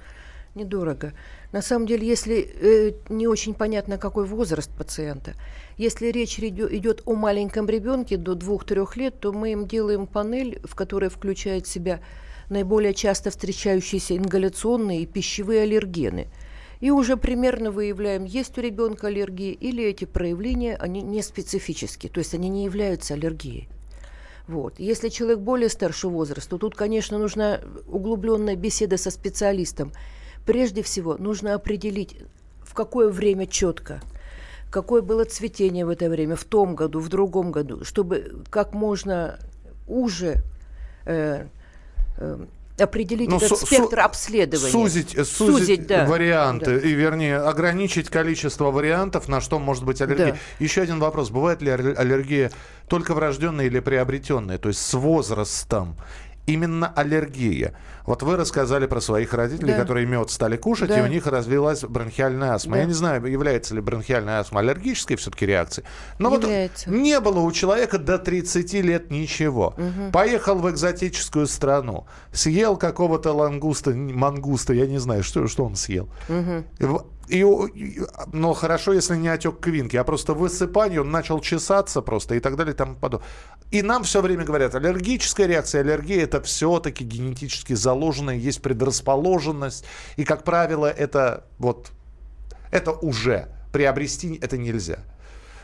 Недорого. 0.53 1.13
На 1.51 1.61
самом 1.61 1.85
деле, 1.85 2.07
если 2.07 2.39
э, 2.39 2.93
не 3.09 3.27
очень 3.27 3.53
понятно, 3.53 3.97
какой 3.97 4.25
возраст 4.25 4.69
пациента, 4.71 5.33
если 5.77 6.07
речь 6.07 6.39
идет 6.39 7.01
о 7.05 7.15
маленьком 7.15 7.67
ребенке 7.67 8.17
до 8.17 8.33
2-3 8.33 8.87
лет, 8.95 9.19
то 9.19 9.33
мы 9.33 9.51
им 9.51 9.67
делаем 9.67 10.07
панель, 10.07 10.59
в 10.63 10.75
которой 10.75 11.09
включает 11.09 11.65
в 11.65 11.69
себя 11.69 11.99
наиболее 12.49 12.93
часто 12.93 13.31
встречающиеся 13.31 14.15
ингаляционные 14.15 15.01
и 15.01 15.05
пищевые 15.05 15.63
аллергены– 15.63 16.27
и 16.79 16.91
уже 16.91 17.17
примерно 17.17 17.71
выявляем, 17.71 18.25
есть 18.25 18.57
у 18.57 18.61
ребенка 18.61 19.07
аллергия 19.07 19.53
или 19.53 19.83
эти 19.83 20.05
проявления, 20.05 20.75
они 20.75 21.01
не 21.01 21.21
специфические, 21.21 22.11
то 22.11 22.19
есть 22.19 22.33
они 22.33 22.49
не 22.49 22.65
являются 22.65 23.13
аллергией. 23.13 23.69
Вот. 24.47 24.79
Если 24.79 25.09
человек 25.09 25.39
более 25.39 25.69
старшего 25.69 26.11
возраста, 26.11 26.51
то 26.51 26.57
тут, 26.59 26.75
конечно, 26.75 27.17
нужна 27.17 27.61
углубленная 27.87 28.55
беседа 28.55 28.97
со 28.97 29.09
специалистом. 29.09 29.91
Прежде 30.45 30.83
всего, 30.83 31.17
нужно 31.17 31.55
определить, 31.55 32.17
в 32.61 32.75
какое 32.75 33.09
время 33.09 33.47
четко, 33.47 34.01
какое 34.69 35.01
было 35.01 35.25
цветение 35.25 35.85
в 35.85 35.89
это 35.89 36.09
время, 36.09 36.35
в 36.35 36.43
том 36.43 36.75
году, 36.75 36.99
в 36.99 37.09
другом 37.09 37.51
году, 37.51 37.83
чтобы 37.83 38.43
как 38.51 38.73
можно 38.73 39.39
уже 39.87 40.43
э, 41.05 41.47
э, 42.17 42.45
определить 42.77 43.29
ну, 43.29 43.37
этот 43.37 43.57
спектр 43.57 43.99
обследования. 43.99 44.71
Сузить, 44.71 45.11
сузить, 45.11 45.27
сузить 45.27 45.87
да. 45.87 46.05
варианты, 46.05 46.79
да. 46.79 46.87
и 46.87 46.91
вернее 46.91 47.37
ограничить 47.37 48.09
количество 48.09 48.71
вариантов, 48.71 49.27
на 49.27 49.41
что 49.41 49.59
может 49.59 49.83
быть 49.83 50.01
аллергия. 50.01 50.33
Да. 50.33 50.37
Еще 50.59 50.81
один 50.81 50.99
вопрос. 50.99 51.29
Бывает 51.29 51.61
ли 51.61 51.71
аллергия 51.71 52.51
только 52.87 53.13
врожденная 53.13 53.65
или 53.65 53.79
приобретенная, 53.79 54.57
то 54.57 54.69
есть 54.69 54.81
с 54.81 54.93
возрастом? 54.93 55.95
именно 56.47 56.91
аллергия. 56.95 57.73
Вот 58.05 58.23
вы 58.23 58.37
рассказали 58.37 58.85
про 58.85 59.01
своих 59.01 59.33
родителей, 59.33 59.73
да. 59.73 59.79
которые 59.79 60.05
мед 60.05 60.29
стали 60.29 60.57
кушать, 60.57 60.89
да. 60.89 60.99
и 60.99 61.01
у 61.03 61.07
них 61.07 61.25
развилась 61.27 61.83
бронхиальная 61.83 62.53
астма. 62.53 62.73
Да. 62.73 62.81
Я 62.81 62.85
не 62.85 62.93
знаю, 62.93 63.25
является 63.25 63.73
ли 63.75 63.81
бронхиальная 63.81 64.39
астма 64.39 64.59
аллергической 64.59 65.17
все-таки 65.17 65.45
реакцией. 65.45 65.85
Но 66.19 66.33
является. 66.33 66.89
вот 66.89 66.97
не 66.97 67.19
было 67.19 67.39
у 67.39 67.51
человека 67.51 67.97
до 67.97 68.17
30 68.17 68.73
лет 68.73 69.11
ничего. 69.11 69.75
Угу. 69.77 70.11
Поехал 70.11 70.55
в 70.55 70.69
экзотическую 70.69 71.47
страну, 71.47 72.05
съел 72.31 72.77
какого-то 72.77 73.33
лангуста, 73.33 73.91
мангуста, 73.91 74.73
я 74.73 74.85
не 74.87 74.99
знаю, 74.99 75.23
что, 75.23 75.47
что 75.47 75.65
он 75.65 75.75
съел. 75.75 76.09
Угу. 76.29 77.05
И, 77.27 77.43
но 78.31 78.53
хорошо, 78.53 78.93
если 78.93 79.15
не 79.15 79.27
отек 79.27 79.59
квинки, 79.59 79.97
а 79.97 80.03
просто 80.03 80.33
высыпание, 80.33 81.01
он 81.01 81.09
начал 81.09 81.39
чесаться 81.39 82.01
просто 82.01 82.35
и 82.35 82.39
так 82.39 82.55
далее 82.55 82.73
и 82.73 82.77
тому 82.77 82.95
подобное. 82.95 83.27
И 83.71 83.81
нам 83.81 84.03
все 84.03 84.21
время 84.21 84.43
говорят, 84.43 84.75
аллергическая 84.75 85.47
реакция, 85.47 85.81
аллергия 85.81 86.23
это 86.23 86.41
все-таки 86.41 87.03
генетически 87.03 87.73
заложенная, 87.95 88.35
есть 88.35 88.61
предрасположенность. 88.61 89.85
И, 90.17 90.23
как 90.23 90.43
правило, 90.43 90.87
это 90.87 91.45
вот, 91.57 91.91
это 92.71 92.91
уже 92.91 93.47
приобрести 93.71 94.37
это 94.41 94.57
нельзя. 94.57 94.99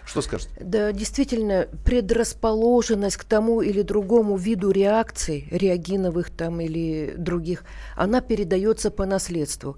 Что 0.06 0.22
скажете? 0.22 0.50
Да, 0.60 0.92
действительно, 0.92 1.68
предрасположенность 1.86 3.18
к 3.18 3.24
тому 3.24 3.62
или 3.62 3.82
другому 3.84 4.36
виду 4.36 4.72
реакций, 4.72 5.48
реагиновых 5.52 6.32
там 6.32 6.60
или 6.60 7.14
других, 7.18 7.64
она 7.96 8.22
передается 8.22 8.90
по 8.92 9.06
наследству. 9.06 9.78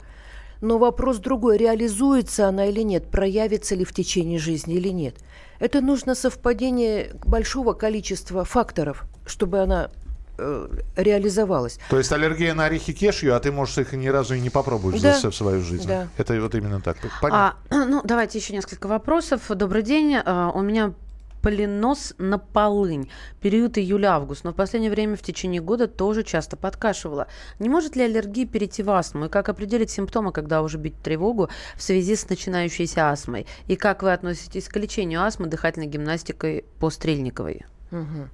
Но 0.61 0.77
вопрос 0.77 1.17
другой, 1.17 1.57
реализуется 1.57 2.47
она 2.47 2.67
или 2.67 2.81
нет, 2.83 3.11
проявится 3.11 3.75
ли 3.75 3.83
в 3.83 3.93
течение 3.93 4.39
жизни 4.39 4.75
или 4.75 4.89
нет. 4.89 5.15
Это 5.59 5.81
нужно 5.81 6.15
совпадение 6.15 7.11
большого 7.25 7.73
количества 7.73 8.45
факторов, 8.45 9.03
чтобы 9.25 9.59
она 9.59 9.91
реализовалась. 10.95 11.79
То 11.89 11.97
есть 11.97 12.11
аллергия 12.11 12.53
на 12.53 12.65
орехи 12.65 12.93
кешью, 12.93 13.35
а 13.35 13.39
ты, 13.39 13.51
можешь 13.51 13.77
их 13.77 13.93
ни 13.93 14.07
разу 14.07 14.35
и 14.35 14.39
не 14.39 14.49
попробуешь 14.49 15.01
да. 15.01 15.11
за 15.11 15.17
всю 15.17 15.31
свою 15.31 15.61
жизнь. 15.61 15.87
Да. 15.87 16.07
Это 16.17 16.39
вот 16.41 16.55
именно 16.55 16.81
так. 16.81 16.97
Понятно. 17.21 17.55
А, 17.69 17.85
ну, 17.85 18.01
давайте 18.03 18.39
еще 18.39 18.53
несколько 18.53 18.87
вопросов. 18.87 19.41
Добрый 19.49 19.83
день. 19.83 20.15
А, 20.25 20.51
у 20.53 20.61
меня 20.61 20.93
полинос 21.43 22.15
на 22.17 22.39
полынь. 22.39 23.11
Период 23.41 23.77
июля-август, 23.77 24.45
но 24.45 24.53
в 24.53 24.55
последнее 24.55 24.89
время 24.89 25.17
в 25.17 25.21
течение 25.21 25.61
года 25.61 25.87
тоже 25.87 26.23
часто 26.23 26.55
подкашивала. 26.55 27.27
Не 27.59 27.67
может 27.67 27.95
ли 27.95 28.03
аллергия 28.03 28.47
перейти 28.47 28.81
в 28.81 28.89
астму? 28.89 29.25
И 29.25 29.29
как 29.29 29.49
определить 29.49 29.91
симптомы, 29.91 30.31
когда 30.31 30.61
уже 30.61 30.77
бить 30.77 30.95
тревогу 31.03 31.49
в 31.75 31.83
связи 31.83 32.15
с 32.15 32.29
начинающейся 32.29 33.11
астмой? 33.11 33.45
И 33.67 33.75
как 33.75 34.03
вы 34.03 34.13
относитесь 34.13 34.69
к 34.69 34.77
лечению 34.77 35.21
астмы 35.21 35.47
дыхательной 35.47 35.87
гимнастикой 35.87 36.63
по 36.79 36.89
Стрельниковой? 36.89 37.65
Угу. 37.91 38.29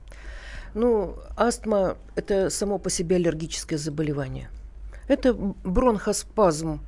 Ну, 0.73 1.15
астма– 1.35 1.97
это 2.15 2.49
само 2.49 2.77
по 2.77 2.89
себе 2.89 3.17
аллергическое 3.17 3.77
заболевание. 3.77 4.49
Это 5.07 5.33
бронхоспазм, 5.33 6.79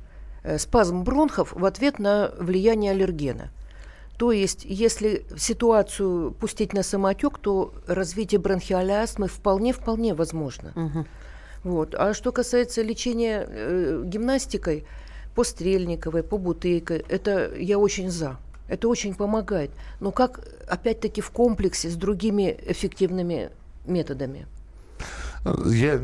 э, 0.44 0.58
спазм 0.58 1.02
бронхов 1.02 1.52
в 1.52 1.64
ответ 1.64 1.98
на 1.98 2.30
влияние 2.38 2.92
аллергена– 2.92 3.50
то 4.22 4.30
есть, 4.30 4.64
если 4.64 5.26
ситуацию 5.36 6.30
пустить 6.30 6.72
на 6.72 6.84
самотек, 6.84 7.38
то 7.38 7.74
развитие 7.88 8.38
бронхиальной 8.38 9.02
астмы 9.02 9.26
вполне-вполне 9.26 10.14
возможно. 10.14 10.72
Угу. 10.76 11.06
Вот. 11.64 11.94
А 11.96 12.14
что 12.14 12.30
касается 12.30 12.82
лечения 12.82 13.44
э, 13.48 14.02
гимнастикой, 14.04 14.84
по 15.34 15.42
Стрельниковой, 15.42 16.22
по 16.22 16.38
Бутейко, 16.38 16.94
это 16.94 17.52
я 17.56 17.78
очень 17.80 18.10
за. 18.10 18.38
Это 18.68 18.86
очень 18.88 19.14
помогает. 19.14 19.72
Но 19.98 20.12
как, 20.12 20.46
опять-таки, 20.68 21.20
в 21.20 21.32
комплексе 21.32 21.88
с 21.88 21.96
другими 21.96 22.56
эффективными 22.64 23.50
методами. 23.86 24.46
Я... 25.66 26.00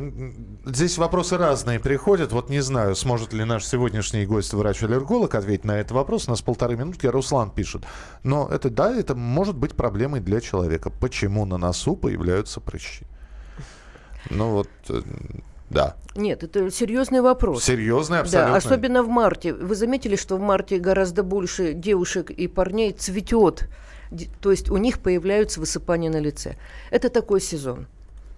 Здесь 0.64 0.98
вопросы 0.98 1.36
разные 1.36 1.78
приходят. 1.78 2.32
Вот 2.32 2.50
не 2.50 2.60
знаю, 2.60 2.96
сможет 2.96 3.32
ли 3.32 3.44
наш 3.44 3.64
сегодняшний 3.64 4.26
гость, 4.26 4.52
врач-аллерголог, 4.52 5.34
ответить 5.34 5.64
на 5.64 5.78
этот 5.78 5.92
вопрос. 5.92 6.26
У 6.26 6.30
нас 6.30 6.42
полторы 6.42 6.76
минутки. 6.76 7.06
Руслан 7.06 7.50
пишет. 7.50 7.84
Но 8.24 8.48
это, 8.50 8.68
да, 8.68 8.94
это 8.94 9.14
может 9.14 9.56
быть 9.56 9.76
проблемой 9.76 10.20
для 10.20 10.40
человека. 10.40 10.90
Почему 10.90 11.44
на 11.44 11.56
носу 11.56 11.94
появляются 11.94 12.60
прыщи? 12.60 13.06
Ну 14.30 14.50
вот, 14.50 14.68
э, 14.88 15.02
да. 15.70 15.94
Нет, 16.16 16.42
это 16.42 16.70
серьезный 16.72 17.20
вопрос. 17.20 17.62
Серьезный, 17.62 18.20
абсолютно. 18.20 18.52
Да, 18.52 18.56
особенно 18.56 19.02
в 19.04 19.08
марте. 19.08 19.54
Вы 19.54 19.76
заметили, 19.76 20.16
что 20.16 20.36
в 20.36 20.40
марте 20.40 20.78
гораздо 20.78 21.22
больше 21.22 21.74
девушек 21.74 22.30
и 22.30 22.48
парней 22.48 22.92
цветет. 22.92 23.68
То 24.40 24.50
есть 24.50 24.70
у 24.70 24.76
них 24.76 25.00
появляются 25.00 25.60
высыпания 25.60 26.10
на 26.10 26.18
лице. 26.18 26.56
Это 26.90 27.08
такой 27.10 27.40
сезон. 27.40 27.86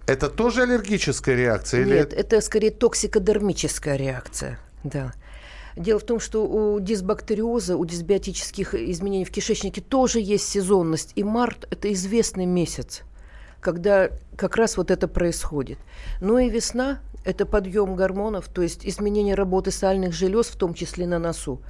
Это 0.07 0.29
тоже 0.29 0.63
аллергическая 0.63 1.35
реакция? 1.35 1.85
Нет, 1.85 2.13
или... 2.13 2.19
это 2.19 2.41
скорее 2.41 2.71
токсикодермическая 2.71 3.95
реакция. 3.95 4.59
Да. 4.83 5.13
Дело 5.77 5.99
в 5.99 6.03
том, 6.03 6.19
что 6.19 6.45
у 6.45 6.79
дисбактериоза, 6.79 7.77
у 7.77 7.85
дисбиотических 7.85 8.75
изменений 8.75 9.25
в 9.25 9.31
кишечнике 9.31 9.79
тоже 9.79 10.19
есть 10.19 10.49
сезонность. 10.49 11.13
И 11.15 11.23
март– 11.23 11.67
это 11.71 11.93
известный 11.93 12.45
месяц, 12.45 13.03
когда 13.61 14.09
как 14.35 14.57
раз 14.57 14.75
вот 14.75 14.91
это 14.91 15.07
происходит. 15.07 15.77
Но 16.19 16.39
и 16.39 16.49
весна– 16.49 16.99
это 17.23 17.45
подъем 17.45 17.95
гормонов, 17.95 18.47
то 18.47 18.61
есть 18.61 18.85
изменение 18.85 19.35
работы 19.35 19.71
сальных 19.71 20.13
желез, 20.13 20.47
в 20.47 20.55
том 20.55 20.73
числе 20.73 21.07
на 21.07 21.19
носу. 21.19 21.61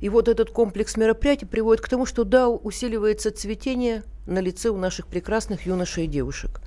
И 0.00 0.08
вот 0.08 0.28
этот 0.28 0.50
комплекс 0.50 0.96
мероприятий 0.96 1.46
приводит 1.46 1.82
к 1.82 1.88
тому, 1.88 2.06
что 2.06 2.24
да, 2.24 2.48
усиливается 2.48 3.30
цветение 3.30 4.02
на 4.26 4.40
лице 4.40 4.68
у 4.70 4.76
наших 4.76 5.06
прекрасных 5.06 5.66
юношей 5.66 6.04
и 6.04 6.08
девушек. 6.08 6.60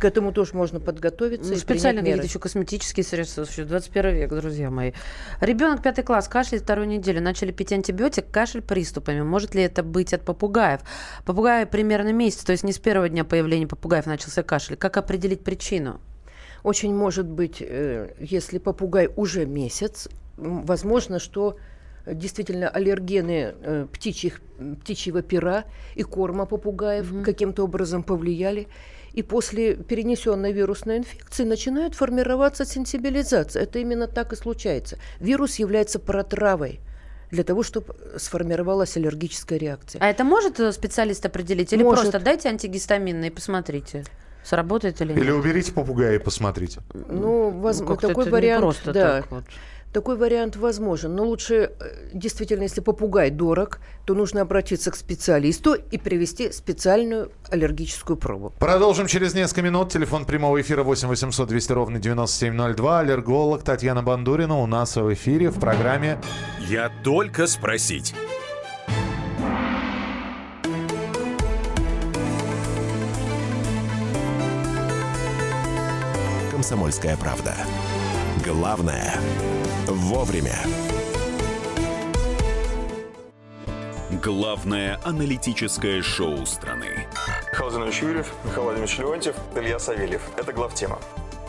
К 0.00 0.04
этому 0.04 0.32
тоже 0.32 0.54
можно 0.54 0.80
подготовиться. 0.80 1.52
Ну, 1.52 1.58
специально 1.58 2.00
какие-то 2.00 2.24
еще 2.24 2.38
косметические 2.38 3.04
средства. 3.04 3.44
21 3.44 4.14
век, 4.14 4.30
друзья 4.30 4.70
мои. 4.70 4.92
Ребенок 5.40 5.82
пятый 5.82 6.02
класс, 6.04 6.28
кашель 6.28 6.58
вторую 6.58 6.88
неделю. 6.88 7.20
Начали 7.20 7.52
пить 7.52 7.72
антибиотик, 7.72 8.30
кашель 8.30 8.62
приступами. 8.62 9.20
Может 9.20 9.54
ли 9.54 9.62
это 9.62 9.82
быть 9.82 10.14
от 10.14 10.24
попугаев? 10.24 10.80
Попугаи 11.24 11.64
примерно 11.64 12.12
месяц, 12.12 12.44
то 12.44 12.52
есть 12.52 12.64
не 12.64 12.72
с 12.72 12.78
первого 12.78 13.08
дня 13.08 13.24
появления 13.24 13.66
попугаев 13.66 14.06
начался 14.06 14.42
кашель. 14.42 14.76
Как 14.76 14.96
определить 14.96 15.44
причину? 15.44 16.00
Очень 16.62 16.94
может 16.94 17.26
быть, 17.26 17.60
э, 17.60 18.14
если 18.18 18.58
попугай 18.58 19.08
уже 19.16 19.46
месяц, 19.46 20.08
возможно, 20.36 21.18
что 21.18 21.56
действительно 22.06 22.68
аллергены 22.68 23.54
э, 23.60 23.86
птичьих, 23.92 24.40
птичьего 24.80 25.22
пера 25.22 25.64
и 25.94 26.02
корма 26.02 26.46
попугаев 26.46 27.10
mm-hmm. 27.10 27.24
каким-то 27.24 27.64
образом 27.64 28.02
повлияли. 28.02 28.68
И 29.12 29.22
после 29.22 29.74
перенесенной 29.74 30.52
вирусной 30.52 30.98
инфекции 30.98 31.44
начинает 31.44 31.94
формироваться 31.94 32.64
сенсибилизация. 32.64 33.64
Это 33.64 33.78
именно 33.78 34.06
так 34.06 34.32
и 34.32 34.36
случается. 34.36 34.98
Вирус 35.20 35.56
является 35.56 35.98
протравой 35.98 36.80
для 37.30 37.44
того, 37.44 37.62
чтобы 37.62 37.94
сформировалась 38.16 38.96
аллергическая 38.96 39.58
реакция. 39.58 40.00
А 40.00 40.08
это 40.08 40.24
может 40.24 40.60
э, 40.60 40.72
специалист 40.72 41.24
определить? 41.26 41.72
Или 41.72 41.82
может. 41.82 42.04
просто 42.04 42.20
дайте 42.20 42.48
антигистаминные 42.48 43.30
и 43.30 43.34
посмотрите? 43.34 44.04
Сработает 44.44 45.00
или 45.00 45.12
нет? 45.12 45.22
Или 45.22 45.30
уберите 45.30 45.72
попугая 45.72 46.16
и 46.16 46.18
посмотрите. 46.18 46.80
Ну, 46.92 47.50
возможно, 47.50 47.98
ну, 48.02 48.08
такой 48.08 48.30
вариант, 48.30 48.62
просто 48.62 48.92
да. 48.92 49.20
Так 49.22 49.30
вот. 49.30 49.44
Такой 49.92 50.16
вариант 50.16 50.56
возможен, 50.56 51.14
но 51.14 51.24
лучше 51.24 51.70
э, 51.78 52.08
действительно, 52.14 52.62
если 52.62 52.80
попугай 52.80 53.28
дорог, 53.30 53.78
то 54.06 54.14
нужно 54.14 54.40
обратиться 54.40 54.90
к 54.90 54.96
специалисту 54.96 55.74
и 55.74 55.98
привести 55.98 56.50
специальную 56.50 57.30
аллергическую 57.50 58.16
пробу. 58.16 58.54
Продолжим 58.58 59.06
через 59.06 59.34
несколько 59.34 59.60
минут. 59.60 59.90
Телефон 59.90 60.24
прямого 60.24 60.58
эфира 60.62 60.82
8 60.82 61.08
800 61.08 61.46
200 61.46 61.72
ровно 61.72 61.98
9702. 61.98 63.00
Аллерголог 63.00 63.64
Татьяна 63.64 64.02
Бандурина 64.02 64.58
у 64.60 64.66
нас 64.66 64.96
в 64.96 65.12
эфире 65.12 65.50
в 65.50 65.60
программе 65.60 66.18
«Я 66.70 66.90
только 67.04 67.46
спросить». 67.46 68.14
«Комсомольская 76.62 77.16
правда». 77.16 77.56
Главное– 78.44 79.16
вовремя. 79.88 80.54
Главное 84.22 85.00
аналитическое 85.02 86.02
шоу 86.02 86.46
страны. 86.46 87.08
Михаил 87.52 88.00
Юрьев, 88.00 88.32
Михаил 88.44 88.62
Владимирович 88.62 88.96
Леонтьев, 88.96 89.34
Илья 89.56 89.80
Савельев. 89.80 90.22
Это 90.36 90.52
главтема. 90.52 91.00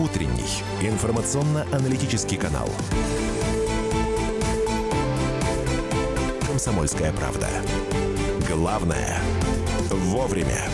Утренний 0.00 0.62
информационно-аналитический 0.80 2.38
канал. 2.38 2.70
«Комсомольская 6.46 7.12
правда». 7.12 7.46
Главное– 8.48 9.20
вовремя. 9.90 10.64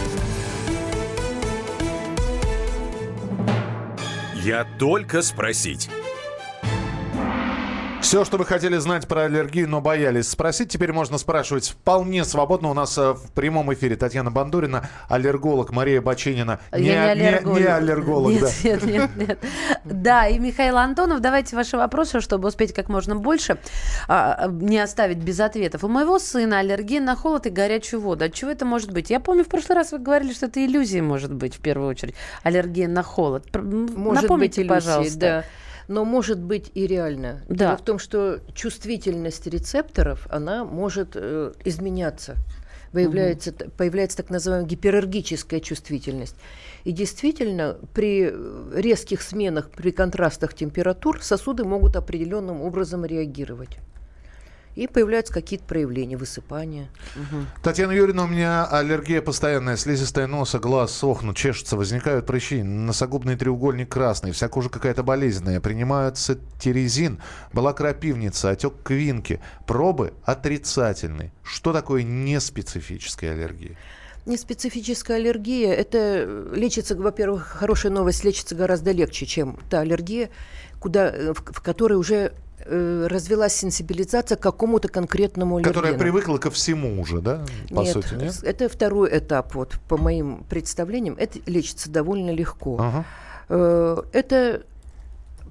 Я 4.37 4.65
только 4.79 5.23
спросить. 5.23 5.91
Все, 8.07 8.25
что 8.25 8.37
вы 8.37 8.45
хотели 8.45 8.77
знать 8.77 9.09
про 9.09 9.23
аллергию, 9.23 9.69
но 9.69 9.81
боялись 9.81 10.29
спросить, 10.29 10.69
теперь 10.69 10.92
можно 10.92 11.19
спрашивать 11.19 11.71
вполне 11.71 12.25
свободно. 12.25 12.71
У 12.71 12.73
нас 12.73 12.97
э, 12.97 13.14
в 13.14 13.33
прямом 13.33 13.75
эфире 13.75 13.97
Татьяна 13.97 14.31
Бандурина, 14.31 14.88
аллерголог 15.09 15.73
Мария 15.73 16.01
Бачинина. 16.01 16.61
Не, 16.73 16.83
не 16.83 16.90
аллерголог. 16.92 17.59
Не, 17.59 17.64
не 17.64 17.69
аллерголог, 17.69 18.31
нет, 18.31 18.42
да. 18.42 18.51
Нет, 18.69 18.87
нет, 18.87 19.11
нет. 19.16 19.38
Да, 19.85 20.29
и 20.29 20.38
Михаил 20.38 20.77
Антонов, 20.77 21.19
давайте 21.19 21.57
ваши 21.57 21.77
вопросы, 21.77 22.21
чтобы 22.21 22.47
успеть 22.47 22.73
как 22.73 22.88
можно 22.88 23.16
больше, 23.16 23.59
а, 24.07 24.37
а, 24.38 24.49
не 24.53 24.79
оставить 24.79 25.19
без 25.19 25.40
ответов. 25.40 25.83
У 25.83 25.88
моего 25.88 26.21
сына 26.21 26.61
аллергия 26.61 27.01
на 27.01 27.16
холод 27.16 27.47
и 27.47 27.51
горячую 27.51 28.03
воду. 28.03 28.27
От 28.27 28.35
чего 28.35 28.53
это 28.53 28.64
может 28.64 28.92
быть? 28.92 29.11
Я 29.11 29.19
помню, 29.19 29.42
в 29.42 29.49
прошлый 29.49 29.79
раз 29.79 29.90
вы 29.90 29.99
говорили, 29.99 30.33
что 30.33 30.47
это 30.47 30.64
иллюзия 30.64 31.03
может 31.03 31.35
быть, 31.35 31.57
в 31.57 31.59
первую 31.59 31.88
очередь. 31.88 32.14
Аллергия 32.45 32.87
на 32.87 33.03
холод. 33.03 33.49
Может 33.53 34.23
Напомните, 34.23 34.61
быть, 34.61 34.71
иллюзии, 34.71 34.87
пожалуйста. 34.87 35.19
Да 35.19 35.45
но 35.88 36.05
может 36.05 36.38
быть 36.38 36.70
и 36.75 36.87
реально. 36.87 37.42
Да. 37.49 37.55
Дело 37.57 37.77
в 37.77 37.83
том, 37.83 37.99
что 37.99 38.40
чувствительность 38.55 39.46
рецепторов, 39.46 40.27
она 40.31 40.64
может 40.64 41.11
э, 41.14 41.53
изменяться. 41.64 42.37
Появляется, 42.92 43.51
угу. 43.51 43.70
появляется 43.77 44.16
так 44.16 44.31
называемая 44.31 44.68
гиперергическая 44.68 45.61
чувствительность. 45.61 46.37
И 46.85 46.92
действительно, 46.92 47.77
при 47.92 48.33
резких 48.75 49.22
сменах, 49.22 49.70
при 49.70 49.90
контрастах 49.90 50.55
температур 50.55 51.22
сосуды 51.22 51.64
могут 51.64 51.96
определенным 51.96 52.62
образом 52.62 53.05
реагировать 53.05 53.79
и 54.77 54.87
появляются 54.87 55.33
какие-то 55.33 55.65
проявления, 55.65 56.17
высыпания. 56.17 56.89
Угу. 57.17 57.62
Татьяна 57.62 57.93
Юрьевна, 57.93 58.25
у 58.25 58.27
меня 58.29 58.67
аллергия 58.67 59.23
постоянная, 59.23 59.77
слизистая 59.77 60.27
носа, 60.27 60.59
глаз 60.59 60.93
сохнут, 60.93 61.37
чешутся, 61.37 61.77
возникают 61.77 62.27
прыщи, 62.27 62.62
носогубный 62.62 63.37
треугольник 63.37 63.89
красный, 63.89 64.33
вся 64.33 64.49
кожа 64.49 64.69
какая-то 64.69 65.03
болезненная, 65.03 65.61
принимаются 65.61 66.39
терезин, 66.61 67.21
была 67.55 67.73
крапивница, 67.73 68.51
отек 68.51 68.75
квинки, 68.85 69.41
пробы 69.67 70.12
отрицательные. 70.25 71.33
Что 71.43 71.73
такое 71.73 72.03
неспецифическая 72.03 73.33
аллергия? 73.33 73.77
Неспецифическая 74.27 75.19
аллергия, 75.19 75.73
это 75.73 76.51
лечится, 76.53 76.97
во-первых, 76.97 77.47
хорошая 77.47 77.93
новость, 77.93 78.25
лечится 78.25 78.55
гораздо 78.57 78.91
легче, 78.91 79.25
чем 79.25 79.59
та 79.71 79.81
аллергия, 79.81 80.31
куда, 80.81 81.33
в, 81.33 81.53
в 81.53 81.62
которой 81.62 81.95
уже 81.95 82.33
э, 82.66 83.07
развилась 83.09 83.55
сенсибилизация 83.55 84.37
к 84.37 84.40
какому-то 84.40 84.88
конкретному 84.88 85.57
аллергену. 85.57 85.74
Которая 85.74 85.98
привыкла 85.98 86.38
ко 86.38 86.50
всему 86.50 87.00
уже, 87.00 87.20
да? 87.20 87.44
По 87.70 87.83
нет, 87.83 87.92
сути, 87.92 88.14
нет? 88.14 88.42
это 88.42 88.68
второй 88.68 89.18
этап, 89.18 89.55
вот, 89.55 89.79
по 89.88 89.96
моим 89.96 90.44
представлениям. 90.48 91.16
Это 91.18 91.38
лечится 91.46 91.90
довольно 91.90 92.31
легко. 92.31 92.76
Ага. 92.79 93.05
Э, 93.48 94.02
это 94.12 94.62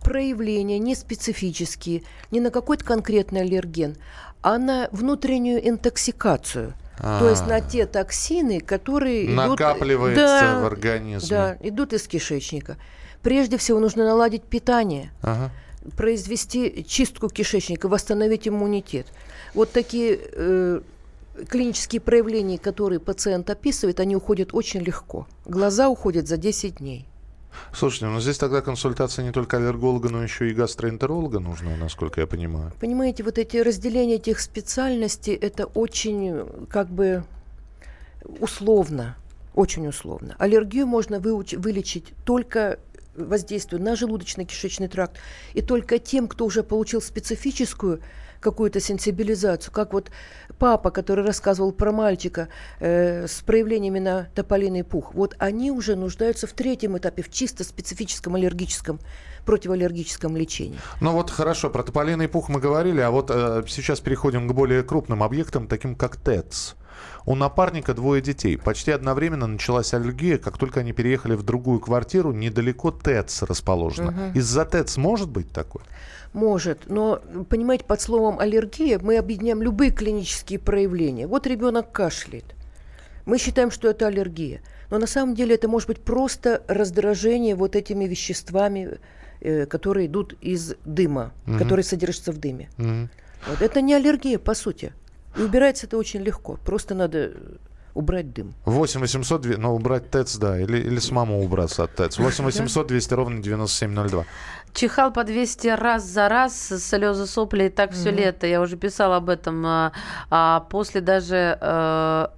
проявления 0.03 0.77
не 0.79 0.95
специфические, 0.95 2.03
не 2.31 2.39
на 2.39 2.51
какой-то 2.51 2.85
конкретный 2.85 3.41
аллерген, 3.41 3.95
а 4.41 4.57
на 4.57 4.87
внутреннюю 4.91 5.67
интоксикацию. 5.67 6.73
А-а-а. 6.99 7.19
То 7.19 7.29
есть 7.29 7.47
на 7.47 7.59
те 7.59 7.85
токсины, 7.85 8.59
которые 8.59 9.29
накапливаются 9.29 10.21
идут, 10.21 10.41
да, 10.41 10.59
в 10.61 10.65
организме. 10.65 11.29
Да, 11.29 11.57
идут 11.59 11.93
из 11.93 12.07
кишечника. 12.07 12.77
Прежде 13.21 13.57
всего 13.57 13.79
нужно 13.79 14.05
наладить 14.05 14.43
питание. 14.43 15.11
Ага 15.21 15.51
произвести 15.97 16.85
чистку 16.87 17.29
кишечника, 17.29 17.87
восстановить 17.87 18.47
иммунитет. 18.47 19.07
Вот 19.53 19.71
такие 19.71 20.19
э, 20.21 20.81
клинические 21.47 22.01
проявления, 22.01 22.57
которые 22.57 22.99
пациент 22.99 23.49
описывает, 23.49 23.99
они 23.99 24.15
уходят 24.15 24.53
очень 24.53 24.81
легко. 24.81 25.27
Глаза 25.45 25.89
уходят 25.89 26.27
за 26.27 26.37
10 26.37 26.77
дней. 26.77 27.07
Слушайте, 27.73 28.07
ну 28.07 28.19
здесь 28.19 28.37
тогда 28.37 28.61
консультация 28.61 29.23
не 29.23 29.31
только 29.31 29.57
аллерголога, 29.57 30.09
но 30.09 30.21
еще 30.21 30.49
и 30.49 30.53
гастроэнтеролога 30.53 31.39
нужна, 31.39 31.75
насколько 31.77 32.19
я 32.21 32.27
понимаю. 32.27 32.73
Понимаете, 32.81 33.23
вот 33.23 33.37
эти 33.37 33.57
разделения 33.57 34.15
этих 34.15 34.39
специальностей, 34.39 35.33
это 35.33 35.65
очень 35.65 36.67
как 36.69 36.89
бы 36.89 37.23
условно, 38.39 39.15
очень 39.53 39.87
условно. 39.87 40.35
Аллергию 40.37 40.85
можно 40.85 41.15
выуч- 41.15 41.57
вылечить 41.57 42.13
только 42.25 42.79
воздействию 43.15 43.81
на 43.81 43.93
желудочно-кишечный 43.93 44.87
тракт. 44.87 45.17
И 45.53 45.61
только 45.61 45.99
тем, 45.99 46.27
кто 46.27 46.45
уже 46.45 46.63
получил 46.63 47.01
специфическую 47.01 48.01
какую-то 48.39 48.79
сенсибилизацию, 48.79 49.73
как 49.73 49.93
вот 49.93 50.11
папа, 50.59 50.91
который 50.91 51.25
рассказывал 51.25 51.71
про 51.71 51.91
мальчика 51.91 52.49
э, 52.79 53.27
с 53.27 53.41
проявлениями 53.41 53.99
на 53.99 54.27
тополиный 54.35 54.83
пух, 54.83 55.15
вот 55.15 55.35
они 55.39 55.71
уже 55.71 55.95
нуждаются 55.95 56.45
в 56.45 56.51
третьем 56.51 56.97
этапе, 56.97 57.23
в 57.23 57.29
чисто 57.29 57.63
специфическом 57.63 58.35
аллергическом 58.35 58.99
противоаллергическом 59.45 60.35
лечении. 60.37 60.79
Ну 61.01 61.11
вот 61.11 61.29
хорошо, 61.29 61.69
про 61.69 61.83
тополиный 61.83 62.27
пух 62.27 62.49
мы 62.49 62.59
говорили, 62.59 63.01
а 63.01 63.11
вот 63.11 63.31
э, 63.31 63.63
сейчас 63.67 63.99
переходим 63.99 64.47
к 64.47 64.53
более 64.53 64.83
крупным 64.83 65.23
объектам, 65.23 65.67
таким 65.67 65.95
как 65.95 66.15
ТЭЦ. 66.15 66.75
У 67.25 67.35
напарника 67.35 67.93
двое 67.93 68.21
детей. 68.21 68.57
Почти 68.57 68.91
одновременно 68.91 69.47
началась 69.47 69.93
аллергия, 69.93 70.37
как 70.37 70.57
только 70.57 70.81
они 70.81 70.93
переехали 70.93 71.33
в 71.33 71.43
другую 71.43 71.79
квартиру, 71.79 72.31
недалеко 72.31 72.91
ТЭЦ 72.91 73.43
расположена. 73.43 74.09
Угу. 74.09 74.39
Из-за 74.39 74.65
ТЭЦ 74.65 74.97
может 74.97 75.29
быть 75.29 75.51
такое? 75.51 75.83
Может, 76.33 76.89
но, 76.89 77.21
понимаете, 77.49 77.85
под 77.85 78.01
словом 78.01 78.39
аллергия 78.39 78.99
мы 78.99 79.17
объединяем 79.17 79.61
любые 79.61 79.91
клинические 79.91 80.59
проявления. 80.59 81.27
Вот 81.27 81.47
ребенок 81.47 81.91
кашляет. 81.91 82.55
Мы 83.25 83.37
считаем, 83.37 83.71
что 83.71 83.89
это 83.89 84.07
аллергия. 84.07 84.61
Но 84.91 84.99
на 84.99 85.07
самом 85.07 85.33
деле 85.33 85.55
это 85.55 85.67
может 85.67 85.87
быть 85.87 86.01
просто 86.01 86.61
раздражение 86.67 87.55
вот 87.55 87.75
этими 87.75 88.05
веществами, 88.05 88.99
э, 89.41 89.65
которые 89.65 90.07
идут 90.07 90.35
из 90.41 90.75
дыма, 90.85 91.31
угу. 91.47 91.57
которые 91.57 91.83
содержатся 91.83 92.31
в 92.31 92.37
дыме. 92.37 92.69
Угу. 92.77 93.09
Вот. 93.47 93.61
Это 93.61 93.81
не 93.81 93.93
аллергия, 93.93 94.37
по 94.37 94.53
сути. 94.53 94.93
И 95.37 95.41
убирается 95.41 95.87
это 95.87 95.97
очень 95.97 96.21
легко. 96.21 96.57
Просто 96.65 96.95
надо 96.95 97.33
убрать 97.95 98.33
дым. 98.33 98.53
8 98.65 99.01
800, 99.01 99.57
ну, 99.57 99.73
убрать 99.73 100.11
ТЭЦ, 100.11 100.35
да, 100.37 100.59
или, 100.59 100.77
или 100.77 100.99
самому 100.99 101.41
убраться 101.41 101.83
от 101.83 101.95
ТЭЦ. 101.95 102.19
8 102.19 102.45
800 102.45 102.87
200 102.87 103.13
ровно 103.13 103.41
9702. 103.41 104.25
Чихал 104.73 105.13
по 105.13 105.23
200 105.23 105.67
раз 105.69 106.03
за 106.03 106.27
раз, 106.27 106.67
слезы, 106.83 107.25
сопли, 107.25 107.65
и 107.65 107.69
так 107.69 107.91
все 107.91 108.09
mm 108.09 108.15
лето. 108.15 108.47
Я 108.47 108.61
уже 108.61 108.75
писала 108.75 109.17
об 109.17 109.29
этом. 109.29 109.65
А, 109.65 109.91
а 110.29 110.59
после 110.69 111.01
даже... 111.01 111.57
А, 111.61 112.33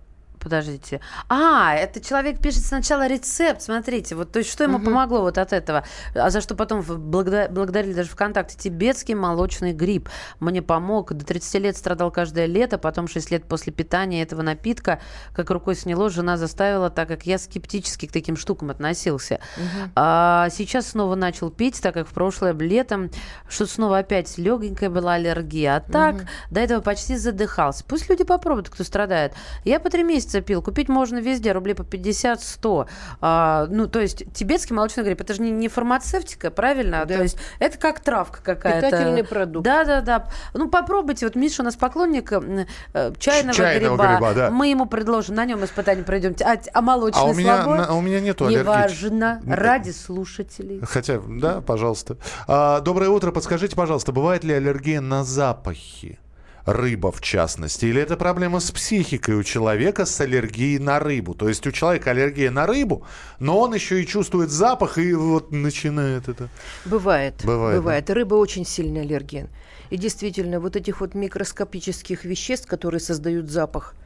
подождите. 0.47 1.01
А, 1.27 1.75
это 1.75 1.99
человек 1.99 2.39
пишет 2.39 2.63
сначала 2.63 3.05
рецепт, 3.05 3.61
смотрите, 3.61 4.15
вот 4.15 4.31
то 4.31 4.39
есть 4.39 4.49
что 4.49 4.63
ему 4.63 4.77
угу. 4.77 4.85
помогло 4.85 5.21
вот 5.21 5.37
от 5.37 5.51
этого, 5.51 5.83
а 6.15 6.29
за 6.29 6.39
что 6.39 6.55
потом 6.55 6.81
благодар, 6.81 7.51
благодарили 7.51 7.93
даже 7.93 8.09
ВКонтакте. 8.09 8.57
Тибетский 8.57 9.13
молочный 9.13 9.73
гриб 9.73 10.09
мне 10.39 10.61
помог, 10.61 11.13
до 11.13 11.25
30 11.25 11.61
лет 11.61 11.75
страдал 11.77 12.11
каждое 12.11 12.45
лето, 12.45 12.77
потом 12.77 13.09
6 13.09 13.29
лет 13.31 13.43
после 13.43 13.73
питания 13.73 14.21
этого 14.21 14.41
напитка, 14.41 15.01
как 15.33 15.49
рукой 15.49 15.75
сняло, 15.75 16.09
жена 16.09 16.37
заставила, 16.37 16.89
так 16.89 17.09
как 17.09 17.25
я 17.25 17.37
скептически 17.39 18.05
к 18.05 18.13
таким 18.13 18.37
штукам 18.37 18.69
относился. 18.69 19.41
Угу. 19.57 19.91
А, 19.95 20.47
сейчас 20.49 20.87
снова 20.87 21.15
начал 21.15 21.51
пить, 21.51 21.81
так 21.81 21.93
как 21.93 22.07
в 22.07 22.13
прошлое 22.13 22.53
летом 22.53 23.09
что 23.49 23.65
снова 23.65 23.99
опять 23.99 24.37
легенькая 24.37 24.89
была 24.89 25.13
аллергия, 25.13 25.75
а 25.75 25.79
так 25.81 26.15
угу. 26.15 26.23
до 26.51 26.61
этого 26.61 26.81
почти 26.81 27.17
задыхался. 27.17 27.83
Пусть 27.85 28.09
люди 28.09 28.23
попробуют, 28.23 28.69
кто 28.69 28.83
страдает. 28.83 29.33
Я 29.65 29.79
по 29.79 29.89
три 29.89 30.03
месяца 30.03 30.36
зацепил. 30.37 30.61
Купить 30.61 30.89
можно 30.89 31.17
везде, 31.17 31.51
рублей 31.51 31.73
по 31.73 31.81
50-100. 31.81 32.87
А, 33.21 33.67
ну, 33.69 33.87
то 33.87 33.99
есть 33.99 34.23
тибетский 34.33 34.75
молочный 34.75 35.03
гриб, 35.03 35.21
это 35.21 35.33
же 35.33 35.41
не, 35.41 35.51
не 35.51 35.67
фармацевтика, 35.67 36.51
правильно? 36.51 37.05
Да. 37.05 37.17
То 37.17 37.23
есть 37.23 37.37
это 37.59 37.77
как 37.77 37.99
травка 37.99 38.41
какая-то. 38.41 38.87
Питательный 38.87 39.23
продукт. 39.23 39.65
Да-да-да. 39.65 40.27
Ну, 40.53 40.69
попробуйте. 40.69 41.25
Вот 41.25 41.35
Миша 41.35 41.61
у 41.61 41.65
нас 41.65 41.75
поклонник 41.75 42.31
э, 42.31 43.13
чайного, 43.19 43.53
чайного 43.53 43.97
гриба. 43.97 44.15
гриба 44.15 44.33
да. 44.33 44.51
Мы 44.51 44.67
ему 44.67 44.85
предложим, 44.85 45.35
на 45.35 45.45
нем 45.45 45.63
испытание 45.63 46.03
пройдем. 46.03 46.35
А, 46.43 46.57
а 46.73 46.81
молочный 46.81 47.21
а 47.21 47.25
у 47.25 47.33
меня, 47.33 47.63
слабой? 47.63 47.77
На, 47.79 47.95
у 47.95 48.01
меня 48.01 48.19
нету 48.19 48.45
аллергии. 48.45 48.63
Неважно. 48.63 49.41
Ради 49.45 49.91
слушателей. 49.91 50.81
Хотя, 50.83 51.19
да, 51.27 51.61
пожалуйста. 51.61 52.17
А, 52.47 52.81
доброе 52.81 53.09
утро. 53.09 53.31
Подскажите, 53.31 53.75
пожалуйста, 53.75 54.11
бывает 54.11 54.43
ли 54.43 54.53
аллергия 54.53 55.01
на 55.01 55.23
запахи? 55.23 56.19
Рыба 56.67 57.11
в 57.11 57.21
частности? 57.21 57.85
Или 57.85 58.01
это 58.01 58.17
проблема 58.17 58.59
с 58.59 58.69
психикой 58.69 59.35
у 59.35 59.43
человека 59.43 60.05
с 60.05 60.21
аллергией 60.21 60.77
на 60.77 60.99
рыбу? 60.99 61.33
То 61.33 61.47
есть 61.49 61.65
у 61.65 61.71
человека 61.71 62.11
аллергия 62.11 62.51
на 62.51 62.67
рыбу, 62.67 63.07
но 63.39 63.59
он 63.59 63.73
еще 63.73 64.01
и 64.01 64.05
чувствует 64.05 64.51
запах 64.51 64.97
и 64.97 65.13
вот 65.13 65.51
начинает 65.51 66.29
это. 66.29 66.49
Бывает. 66.85 67.41
Бывает. 67.43 67.77
бывает. 67.77 68.05
Да? 68.05 68.13
Рыба 68.13 68.35
очень 68.35 68.65
сильный 68.65 69.01
аллерген. 69.01 69.47
И 69.89 69.97
действительно, 69.97 70.59
вот 70.59 70.75
этих 70.75 70.99
вот 70.99 71.15
микроскопических 71.15 72.25
веществ, 72.25 72.67
которые 72.67 72.99
создают 72.99 73.49
запах– 73.49 73.95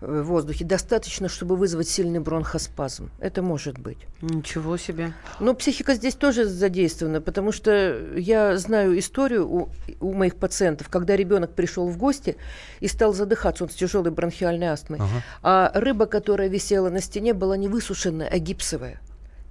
в 0.00 0.22
воздухе 0.22 0.64
достаточно, 0.64 1.28
чтобы 1.28 1.56
вызвать 1.56 1.88
сильный 1.88 2.20
бронхоспазм. 2.20 3.10
Это 3.18 3.42
может 3.42 3.78
быть. 3.78 3.98
Ничего 4.20 4.76
себе. 4.76 5.12
Но 5.40 5.54
психика 5.54 5.94
здесь 5.94 6.14
тоже 6.14 6.44
задействована, 6.46 7.20
потому 7.20 7.52
что 7.52 7.98
я 8.16 8.56
знаю 8.58 8.98
историю 8.98 9.48
у, 9.48 9.68
у 10.00 10.12
моих 10.12 10.36
пациентов, 10.36 10.88
когда 10.88 11.16
ребенок 11.16 11.54
пришел 11.54 11.88
в 11.88 11.96
гости 11.96 12.36
и 12.80 12.88
стал 12.88 13.12
задыхаться, 13.12 13.64
он 13.64 13.70
с 13.70 13.74
тяжелой 13.74 14.10
бронхиальной 14.10 14.68
астмой, 14.68 15.00
ага. 15.00 15.22
а 15.42 15.72
рыба, 15.74 16.06
которая 16.06 16.48
висела 16.48 16.90
на 16.90 17.00
стене, 17.00 17.34
была 17.34 17.56
не 17.56 17.68
высушенная, 17.68 18.28
а 18.28 18.38
гипсовая. 18.38 19.00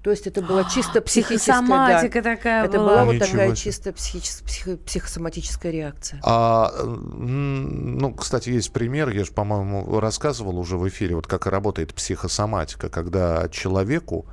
То 0.01 0.11
есть 0.11 0.27
это 0.27 0.41
была 0.41 0.63
чисто 0.63 1.01
психическая... 1.01 1.61
Психосоматика 1.61 2.21
да, 2.21 2.35
такая 2.35 2.65
Это 2.65 2.77
была, 2.77 2.89
была 2.89 3.05
вот 3.05 3.19
такая 3.19 3.55
чисто 3.55 3.91
психи- 3.91 4.43
психо- 4.45 4.77
психосоматическая 4.77 5.71
реакция. 5.71 6.19
А, 6.23 6.71
ну, 6.83 8.13
кстати, 8.13 8.49
есть 8.49 8.71
пример, 8.71 9.09
я 9.09 9.23
же, 9.25 9.31
по-моему, 9.31 9.99
рассказывал 9.99 10.57
уже 10.57 10.77
в 10.77 10.87
эфире, 10.87 11.15
вот 11.15 11.27
как 11.27 11.47
работает 11.47 11.93
психосоматика, 11.93 12.89
когда 12.89 13.49
человеку 13.49 14.25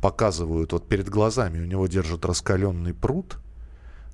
показывают 0.00 0.72
вот 0.72 0.88
перед 0.88 1.08
глазами, 1.08 1.60
у 1.60 1.66
него 1.66 1.86
держат 1.86 2.24
раскаленный 2.24 2.94
пруд, 2.94 3.38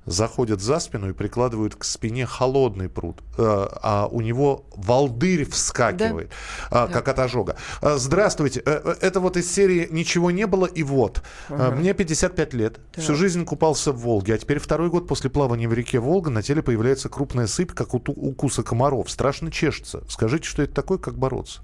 заходят 0.07 0.61
за 0.61 0.79
спину 0.79 1.09
и 1.09 1.13
прикладывают 1.13 1.75
к 1.75 1.83
спине 1.83 2.25
холодный 2.25 2.89
пруд, 2.89 3.21
э, 3.37 3.43
а 3.43 4.07
у 4.09 4.21
него 4.21 4.65
волдырь 4.75 5.47
вскакивает, 5.49 6.31
да. 6.71 6.87
как 6.87 7.05
да. 7.05 7.11
от 7.11 7.19
ожога. 7.19 7.57
Э, 7.81 7.97
здравствуйте, 7.97 8.63
э, 8.65 8.95
это 9.01 9.19
вот 9.19 9.37
из 9.37 9.51
серии 9.51 9.87
«Ничего 9.91 10.31
не 10.31 10.47
было 10.47 10.65
и 10.65 10.81
вот». 10.81 11.21
Ага. 11.49 11.75
Мне 11.75 11.93
55 11.93 12.53
лет, 12.53 12.79
да. 12.95 13.01
всю 13.01 13.15
жизнь 13.15 13.43
купался 13.45 13.91
в 13.91 13.99
Волге, 13.99 14.35
а 14.35 14.37
теперь 14.37 14.59
второй 14.59 14.89
год 14.89 15.07
после 15.07 15.29
плавания 15.29 15.67
в 15.67 15.73
реке 15.73 15.99
Волга 15.99 16.29
на 16.29 16.41
теле 16.41 16.63
появляется 16.63 17.09
крупная 17.09 17.47
сыпь, 17.47 17.73
как 17.73 17.93
у 17.93 17.97
укуса 17.97 18.63
комаров. 18.63 19.11
Страшно 19.11 19.51
чешется. 19.51 20.03
Скажите, 20.07 20.47
что 20.47 20.63
это 20.63 20.73
такое, 20.73 20.97
как 20.97 21.17
бороться? 21.17 21.61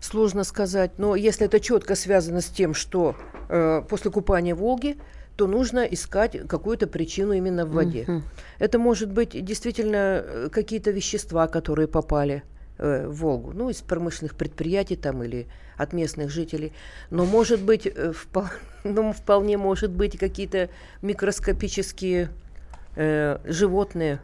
Сложно 0.00 0.42
сказать, 0.44 0.98
но 0.98 1.14
если 1.14 1.46
это 1.46 1.60
четко 1.60 1.94
связано 1.94 2.40
с 2.40 2.46
тем, 2.46 2.74
что 2.74 3.14
э, 3.48 3.82
после 3.88 4.10
купания 4.10 4.54
в 4.54 4.58
Волге 4.58 4.96
то 5.36 5.46
нужно 5.46 5.80
искать 5.80 6.46
какую-то 6.46 6.86
причину 6.86 7.32
именно 7.32 7.64
в 7.64 7.72
воде. 7.72 8.04
Mm-hmm. 8.04 8.22
Это 8.58 8.78
может 8.78 9.10
быть 9.10 9.44
действительно 9.44 10.22
э, 10.24 10.48
какие-то 10.52 10.90
вещества, 10.90 11.48
которые 11.48 11.88
попали 11.88 12.42
э, 12.78 13.06
в 13.06 13.16
Волгу, 13.16 13.52
ну, 13.52 13.70
из 13.70 13.80
промышленных 13.80 14.34
предприятий 14.34 14.96
там 14.96 15.22
или 15.22 15.46
от 15.76 15.92
местных 15.92 16.30
жителей. 16.30 16.72
Но 17.10 17.24
может 17.24 17.60
быть, 17.60 17.86
э, 17.86 18.12
впол... 18.12 18.44
ну, 18.84 19.12
вполне 19.12 19.56
может 19.56 19.90
быть 19.90 20.18
какие-то 20.18 20.68
микроскопические 21.00 22.28
э, 22.96 23.38
животные, 23.44 24.20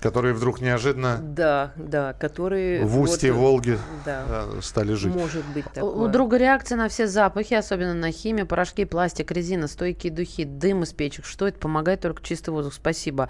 Которые 0.00 0.32
вдруг 0.32 0.60
неожиданно... 0.60 1.18
Да, 1.20 1.72
да, 1.76 2.12
которые... 2.12 2.84
В 2.84 3.00
устье 3.00 3.32
вот, 3.32 3.40
Волги 3.40 3.78
да, 4.04 4.24
э, 4.28 4.60
стали 4.62 4.92
жить. 4.92 5.14
Может 5.14 5.44
быть 5.46 5.64
такое. 5.74 5.90
У 5.90 6.08
друга 6.08 6.36
реакция 6.36 6.76
на 6.76 6.88
все 6.88 7.08
запахи, 7.08 7.54
особенно 7.54 7.94
на 7.94 8.12
химию, 8.12 8.46
порошки, 8.46 8.84
пластик, 8.84 9.32
резина, 9.32 9.66
стойкие 9.66 10.12
духи, 10.12 10.44
дым 10.44 10.84
из 10.84 10.92
печек. 10.92 11.24
Что 11.24 11.48
это? 11.48 11.58
Помогает 11.58 12.00
только 12.00 12.22
чистый 12.22 12.50
воздух. 12.50 12.74
Спасибо. 12.74 13.28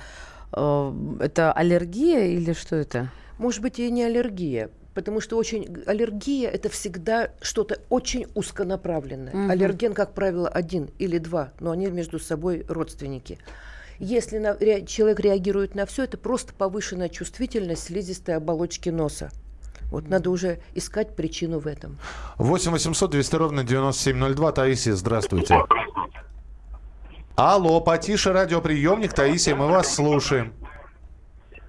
Э, 0.52 0.92
это 1.20 1.52
аллергия 1.52 2.26
или 2.26 2.52
что 2.52 2.76
это? 2.76 3.10
Может 3.38 3.62
быть, 3.62 3.78
и 3.78 3.90
не 3.90 4.04
аллергия. 4.04 4.70
Потому 4.92 5.20
что 5.20 5.36
очень 5.36 5.84
аллергия 5.86 6.50
это 6.50 6.68
всегда 6.68 7.30
что-то 7.40 7.78
очень 7.88 8.26
узконаправленное. 8.34 9.32
Угу. 9.32 9.52
Аллерген, 9.52 9.94
как 9.94 10.12
правило, 10.12 10.48
один 10.48 10.90
или 10.98 11.18
два, 11.18 11.52
но 11.60 11.70
они 11.70 11.86
между 11.86 12.18
собой 12.18 12.66
родственники. 12.68 13.38
Если 13.98 14.38
на, 14.38 14.54
ре, 14.54 14.86
человек 14.86 15.20
реагирует 15.20 15.74
на 15.74 15.84
все, 15.86 16.04
это 16.04 16.16
просто 16.18 16.52
повышенная 16.54 17.08
чувствительность 17.08 17.84
слизистой 17.84 18.36
оболочки 18.36 18.90
носа. 18.90 19.30
Вот 19.90 20.08
надо 20.08 20.30
уже 20.30 20.60
искать 20.74 21.16
причину 21.16 21.58
в 21.58 21.66
этом. 21.66 21.98
8 22.36 22.70
800 22.72 23.10
200 23.10 23.36
ровно 23.36 23.64
9702. 23.64 24.52
Таисия, 24.52 24.94
здравствуйте. 24.94 25.56
Алло, 27.34 27.80
потише 27.80 28.32
радиоприемник. 28.32 29.14
Таисия, 29.14 29.56
мы 29.56 29.68
вас 29.68 29.94
слушаем. 29.94 30.52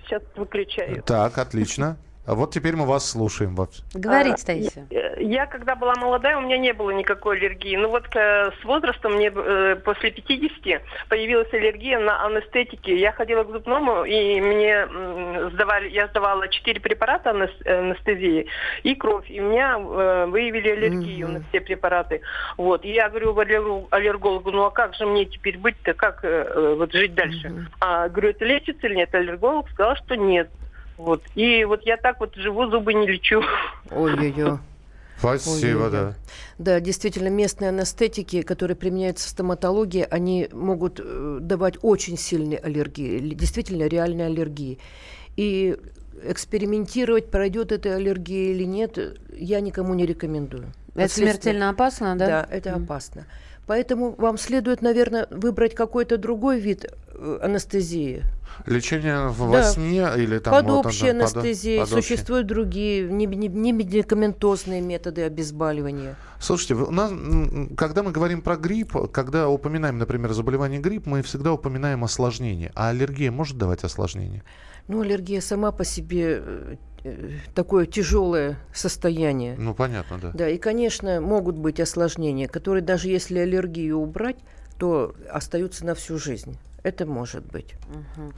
Сейчас 0.04 0.22
выключаю. 0.36 1.02
Так, 1.04 1.38
отлично. 1.38 1.98
Вот 2.36 2.54
теперь 2.54 2.76
мы 2.76 2.86
вас 2.86 3.10
слушаем. 3.10 3.56
Говорите, 3.94 4.46
Таисия. 4.46 4.86
Я, 5.18 5.48
когда 5.48 5.76
была 5.76 5.96
молодая, 5.96 6.38
у 6.38 6.42
меня 6.42 6.58
не 6.58 6.74
было 6.74 6.92
никакой 6.92 7.38
аллергии. 7.38 7.76
Но 7.76 7.90
вот 7.90 8.06
с 8.14 8.64
возрастом 8.64 9.16
мне 9.16 9.32
после 9.32 10.12
50 10.12 10.82
появилась 11.10 11.52
аллергия 11.54 12.00
на 12.00 12.24
анестетики. 12.26 12.92
Я 12.92 13.12
ходила 13.12 13.44
к 13.44 13.52
зубному, 13.52 14.06
и 14.06 14.40
мне 14.42 14.88
сдавали, 15.54 15.90
я 15.90 16.08
сдавала 16.08 16.48
4 16.48 16.80
препарата 16.80 17.32
анестезии 17.32 18.48
и 18.84 18.96
кровь. 18.96 19.30
И 19.30 19.42
у 19.42 19.50
меня 19.50 19.78
выявили 19.80 20.70
аллергию 20.70 21.28
mm-hmm. 21.28 21.32
на 21.32 21.44
все 21.50 21.62
препараты. 21.62 22.22
Вот. 22.58 22.86
И 22.86 22.92
я 22.92 23.10
говорю 23.10 23.88
аллергологу, 23.90 24.52
ну 24.52 24.66
а 24.66 24.72
как 24.72 24.94
же 24.96 25.06
мне 25.06 25.26
теперь 25.26 25.58
быть-то, 25.58 25.94
как 25.94 26.24
вот 26.24 26.94
жить 26.94 27.16
дальше? 27.16 27.48
Mm-hmm. 27.48 27.66
А, 27.82 28.08
говорю, 28.08 28.30
это 28.30 28.46
лечится 28.46 28.88
или 28.88 28.96
нет? 28.96 29.14
Аллерголог 29.16 29.70
сказал, 29.72 29.96
что 29.96 30.16
нет. 30.16 30.50
Вот. 31.00 31.24
И 31.34 31.64
вот 31.64 31.86
я 31.86 31.96
так 31.96 32.20
вот 32.20 32.36
живу, 32.36 32.70
зубы 32.70 32.94
не 32.94 33.08
лечу. 33.08 33.42
Ой-ой-ой. 33.90 34.60
Спасибо, 35.18 35.86
Ой, 35.86 35.92
да. 35.92 36.14
Да, 36.58 36.80
действительно, 36.82 37.30
местные 37.30 37.70
анестетики, 37.70 38.42
которые 38.42 38.76
применяются 38.76 39.28
в 39.28 39.30
стоматологии, 39.32 40.06
они 40.10 40.50
могут 40.52 41.00
э, 41.02 41.38
давать 41.42 41.76
очень 41.82 42.18
сильные 42.18 42.60
аллергии, 42.60 43.20
действительно 43.34 43.88
реальные 43.88 44.28
аллергии. 44.28 44.78
И 45.38 45.78
экспериментировать, 46.24 47.32
пройдет 47.32 47.72
эта 47.72 47.96
аллергия 47.96 48.52
или 48.52 48.66
нет, 48.66 48.98
я 49.32 49.62
никому 49.62 49.94
не 49.94 50.06
рекомендую. 50.06 50.74
Это 50.96 51.14
смертельно 51.14 51.70
опасно, 51.70 52.18
да? 52.18 52.28
Да, 52.28 52.48
это 52.50 52.72
mm. 52.72 52.84
опасно. 52.84 53.26
Поэтому 53.68 54.16
вам 54.18 54.38
следует, 54.38 54.82
наверное, 54.82 55.28
выбрать 55.30 55.76
какой-то 55.76 56.18
другой 56.18 56.60
вид 56.60 56.92
анестезии. 57.42 58.24
Лечение 58.66 59.30
во 59.30 59.52
да. 59.52 59.64
сне 59.64 60.08
или 60.18 60.40
там... 60.40 60.54
Под 60.54 60.66
вот, 60.66 60.86
общей 60.86 61.10
анестезией. 61.10 61.80
Под, 61.80 61.90
под 61.90 62.04
Существуют 62.04 62.46
общей. 62.46 62.56
другие, 62.56 63.10
не, 63.10 63.26
не, 63.26 63.48
не 63.48 63.72
медикаментозные 63.72 64.82
методы 64.82 65.24
обезболивания. 65.24 66.16
Слушайте, 66.40 66.76
у 66.76 66.92
нас, 66.92 67.12
когда 67.78 68.04
мы 68.04 68.12
говорим 68.12 68.42
про 68.42 68.58
грипп, 68.58 69.12
когда 69.12 69.48
упоминаем, 69.50 69.98
например, 69.98 70.34
заболевание 70.34 70.80
грипп, 70.80 71.06
мы 71.06 71.22
всегда 71.22 71.54
упоминаем 71.54 72.04
осложнение. 72.04 72.72
А 72.76 72.90
аллергия 72.90 73.32
может 73.32 73.58
давать 73.58 73.84
осложнение? 73.84 74.44
Ну, 74.88 75.02
аллергия 75.02 75.40
сама 75.40 75.72
по 75.72 75.86
себе 75.86 76.42
э, 76.42 76.76
Э, 77.04 77.30
такое 77.56 77.86
тяжелое 77.86 78.58
состояние. 78.74 79.56
Ну, 79.58 79.74
понятно, 79.74 80.20
да. 80.20 80.32
Да, 80.34 80.50
и, 80.50 80.58
конечно, 80.58 81.22
могут 81.22 81.56
быть 81.56 81.80
осложнения, 81.80 82.48
которые 82.48 82.84
даже 82.84 83.10
если 83.10 83.40
аллергию 83.40 83.98
убрать, 83.98 84.38
то 84.78 85.16
остаются 85.32 85.86
на 85.86 85.96
всю 85.96 86.18
жизнь. 86.18 86.58
Это 86.84 87.06
может 87.06 87.46
быть. 87.46 87.76
Угу. 87.90 88.34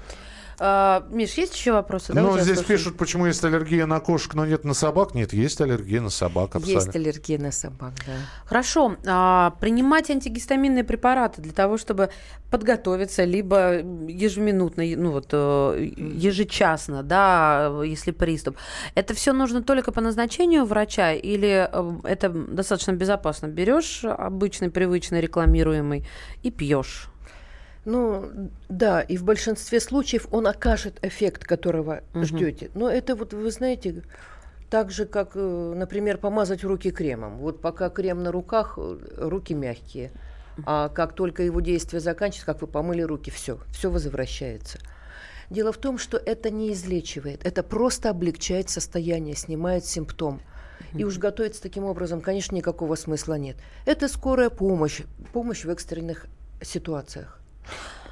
А, 0.64 1.08
Миш, 1.10 1.34
есть 1.34 1.56
еще 1.56 1.72
вопросы? 1.72 2.14
Ну, 2.14 2.34
здесь 2.34 2.58
слушаем. 2.58 2.68
пишут, 2.68 2.98
почему 2.98 3.26
есть 3.26 3.44
аллергия 3.44 3.88
на 3.88 4.00
кошек, 4.00 4.36
но 4.36 4.46
нет 4.46 4.64
на 4.64 4.76
собак. 4.76 5.16
Нет, 5.16 5.34
есть 5.34 5.60
аллергия 5.60 6.02
на 6.02 6.12
собак. 6.12 6.56
Абсолютно. 6.56 6.86
Есть 6.86 6.96
аллергия 6.96 7.40
на 7.40 7.52
собак, 7.52 7.94
да. 8.06 8.14
Хорошо. 8.46 8.96
А, 9.08 9.56
принимать 9.60 10.12
антигистаминные 10.12 10.84
препараты 10.84 11.42
для 11.42 11.52
того, 11.52 11.78
чтобы 11.78 12.12
подготовиться, 12.52 13.24
либо 13.24 13.78
ежеминутно, 14.08 14.84
ну 14.98 15.12
вот 15.14 15.30
э, 15.32 15.94
ежечасно, 15.98 17.02
да, 17.02 17.82
если 17.84 18.12
приступ. 18.12 18.58
Это 18.94 19.16
все 19.16 19.34
нужно 19.34 19.64
только 19.64 19.92
по 19.92 20.02
назначению 20.02 20.66
врача 20.66 21.14
или 21.14 21.68
э, 21.72 21.94
это 22.04 22.30
достаточно 22.30 22.92
безопасно? 22.92 23.48
Берешь 23.48 24.04
обычный, 24.04 24.70
привычный, 24.70 25.22
рекламируемый 25.22 26.06
и 26.44 26.52
пьешь? 26.52 27.11
Ну, 27.84 28.50
да, 28.70 29.02
и 29.02 29.18
в 29.18 29.24
большинстве 29.24 29.80
случаев 29.80 30.28
он 30.32 30.48
окажет 30.48 31.00
эффект, 31.02 31.46
которого 31.46 32.04
угу. 32.14 32.24
ждете. 32.24 32.70
Но 32.76 32.90
это 32.90 33.16
вот, 33.16 33.34
вы 33.34 33.50
знаете, 33.52 34.04
так 34.70 34.92
же, 34.92 35.06
как, 35.06 35.32
э, 35.36 35.74
например, 35.76 36.18
помазать 36.18 36.64
руки 36.64 36.92
кремом. 36.92 37.38
Вот 37.40 37.60
пока 37.60 37.90
крем 37.90 38.24
на 38.24 38.32
руках, 38.32 38.76
э, 38.78 38.98
руки 39.18 39.54
мягкие. 39.54 40.12
А 40.66 40.90
как 40.90 41.14
только 41.14 41.44
его 41.44 41.60
действие 41.60 42.02
заканчивается, 42.02 42.46
как 42.46 42.62
вы 42.62 42.68
помыли 42.68 43.02
руки, 43.02 43.32
все, 43.32 43.58
все 43.72 43.90
возвращается. 43.90 44.80
Дело 45.50 45.72
в 45.74 45.78
том, 45.78 45.98
что 45.98 46.18
это 46.18 46.50
не 46.50 46.72
излечивает, 46.72 47.46
это 47.46 47.64
просто 47.64 48.10
облегчает 48.10 48.70
состояние, 48.70 49.36
снимает 49.36 49.86
симптом. 49.86 50.42
И 50.94 51.04
уж 51.04 51.18
готовиться 51.18 51.62
таким 51.62 51.84
образом, 51.86 52.22
конечно, 52.22 52.56
никакого 52.56 52.96
смысла 52.96 53.36
нет. 53.36 53.58
Это 53.86 54.08
скорая 54.08 54.50
помощь, 54.50 55.02
помощь 55.34 55.64
в 55.64 55.70
экстренных 55.70 56.28
ситуациях. 56.62 57.41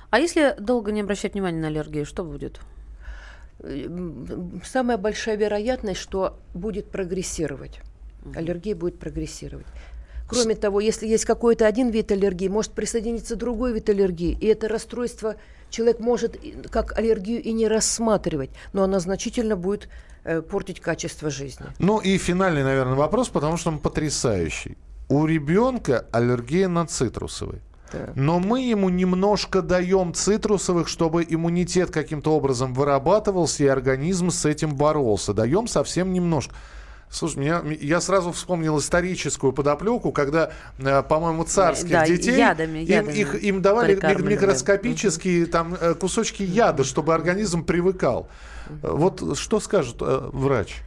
А 0.10 0.20
если 0.20 0.56
долго 0.60 0.92
не 0.92 1.02
обращать 1.02 1.34
внимания 1.34 1.60
на 1.60 1.68
аллергию, 1.68 2.06
что 2.06 2.24
будет? 2.24 2.60
Самая 4.64 4.98
большая 4.98 5.36
вероятность, 5.36 6.00
что 6.00 6.40
будет 6.54 6.90
прогрессировать. 6.90 7.82
Аллергия 8.36 8.76
будет 8.76 9.00
прогрессировать. 9.00 9.68
Кроме 10.30 10.56
того, 10.56 10.80
если 10.80 11.08
есть 11.08 11.26
какой-то 11.26 11.66
один 11.66 11.90
вид 11.90 12.12
аллергии, 12.12 12.48
может 12.48 12.72
присоединиться 12.74 13.36
другой 13.36 13.74
вид 13.74 13.90
аллергии. 13.90 14.38
И 14.40 14.46
это 14.46 14.68
расстройство 14.68 15.36
человек 15.70 16.00
может 16.00 16.38
как 16.70 16.98
аллергию 16.98 17.42
и 17.42 17.52
не 17.52 17.68
рассматривать, 17.68 18.52
но 18.74 18.84
она 18.84 19.00
значительно 19.00 19.56
будет 19.56 19.90
э, 20.24 20.42
портить 20.42 20.80
качество 20.80 21.30
жизни. 21.30 21.66
Ну 21.80 22.00
и 22.00 22.18
финальный, 22.18 22.64
наверное, 22.64 22.96
вопрос, 22.96 23.30
потому 23.30 23.58
что 23.58 23.70
он 23.70 23.80
потрясающий. 23.80 24.78
У 25.08 25.26
ребенка 25.26 26.06
аллергия 26.12 26.68
на 26.68 26.86
цитрусовый. 26.86 27.62
Но 28.16 28.40
мы 28.40 28.62
ему 28.62 28.90
немножко 28.90 29.62
даем 29.62 30.14
цитрусовых, 30.14 30.88
чтобы 30.88 31.26
иммунитет 31.28 31.92
каким-то 31.92 32.36
образом 32.36 32.74
вырабатывался, 32.74 33.64
и 33.64 33.68
организм 33.68 34.32
с 34.32 34.46
этим 34.46 34.76
боролся. 34.76 35.34
Даем 35.34 35.68
совсем 35.68 36.14
немножко. 36.14 36.54
Слушай, 37.12 37.40
меня, 37.40 37.64
я 37.82 38.02
сразу 38.02 38.32
вспомнил 38.32 38.78
историческую 38.78 39.52
подоплеку, 39.52 40.12
когда, 40.12 40.52
э, 40.78 41.02
по-моему, 41.02 41.44
царских 41.44 41.90
да, 41.90 42.06
детей 42.06 42.38
ядами, 42.38 42.80
ядами 42.80 43.14
им, 43.14 43.20
их, 43.20 43.44
им 43.44 43.62
давали 43.64 43.96
микроскопические 43.96 45.48
да. 45.48 45.52
там, 45.52 45.74
э, 45.80 45.96
кусочки 45.96 46.44
яда, 46.44 46.84
чтобы 46.84 47.16
организм 47.16 47.64
привыкал. 47.64 48.30
Вот 48.84 49.38
что 49.38 49.60
скажет 49.60 49.98
э, 50.02 50.30
врач? 50.32 50.84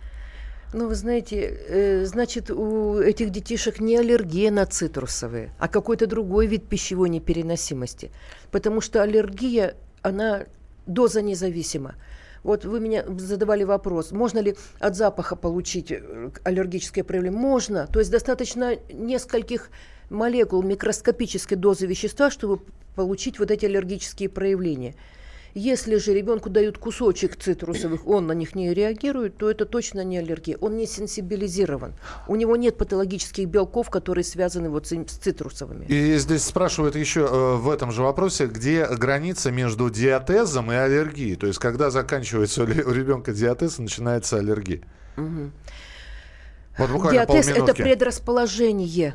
Ну, 0.72 0.88
вы 0.88 0.94
знаете, 0.94 1.58
э, 1.68 2.04
значит, 2.06 2.50
у 2.50 2.98
этих 2.98 3.30
детишек 3.30 3.78
не 3.80 3.98
аллергия 3.98 4.50
на 4.50 4.64
цитрусовые, 4.64 5.52
а 5.58 5.68
какой-то 5.68 6.06
другой 6.06 6.46
вид 6.46 6.66
пищевой 6.66 7.10
непереносимости. 7.10 8.10
Потому 8.50 8.80
что 8.80 9.02
аллергия, 9.02 9.74
она 10.00 10.46
доза 10.86 11.20
независима. 11.20 11.96
Вот 12.42 12.64
вы 12.64 12.80
меня 12.80 13.04
задавали 13.18 13.64
вопрос, 13.64 14.12
можно 14.12 14.38
ли 14.38 14.56
от 14.80 14.96
запаха 14.96 15.36
получить 15.36 15.92
э, 15.92 16.30
аллергическое 16.42 17.04
проявление? 17.04 17.38
Можно. 17.38 17.86
То 17.86 17.98
есть 17.98 18.10
достаточно 18.10 18.76
нескольких 18.90 19.68
молекул 20.08 20.62
микроскопической 20.62 21.58
дозы 21.58 21.86
вещества, 21.86 22.30
чтобы 22.30 22.62
получить 22.96 23.38
вот 23.38 23.50
эти 23.50 23.66
аллергические 23.66 24.30
проявления. 24.30 24.94
Если 25.54 25.96
же 25.96 26.14
ребенку 26.14 26.48
дают 26.48 26.78
кусочек 26.78 27.36
цитрусовых, 27.36 28.06
он 28.06 28.26
на 28.26 28.32
них 28.32 28.54
не 28.54 28.72
реагирует, 28.72 29.36
то 29.36 29.50
это 29.50 29.66
точно 29.66 30.02
не 30.02 30.18
аллергия. 30.18 30.56
Он 30.60 30.76
не 30.76 30.86
сенсибилизирован. 30.86 31.94
У 32.26 32.36
него 32.36 32.56
нет 32.56 32.78
патологических 32.78 33.46
белков, 33.46 33.90
которые 33.90 34.24
связаны 34.24 34.70
вот 34.70 34.86
с, 34.86 34.94
цитрусовыми. 35.04 35.84
И 35.86 36.16
здесь 36.16 36.44
спрашивают 36.44 36.96
еще 36.96 37.28
э, 37.30 37.56
в 37.56 37.70
этом 37.70 37.92
же 37.92 38.02
вопросе, 38.02 38.46
где 38.46 38.86
граница 38.86 39.50
между 39.50 39.90
диатезом 39.90 40.72
и 40.72 40.74
аллергией. 40.74 41.36
То 41.36 41.46
есть, 41.46 41.58
когда 41.58 41.90
заканчивается 41.90 42.62
у 42.62 42.66
ребенка 42.66 43.32
диатез, 43.32 43.78
начинается 43.78 44.38
аллергия. 44.38 44.80
Угу. 45.16 45.50
Вот 46.78 47.12
Диатез– 47.12 47.48
это 47.48 47.74
предрасположение 47.74 49.14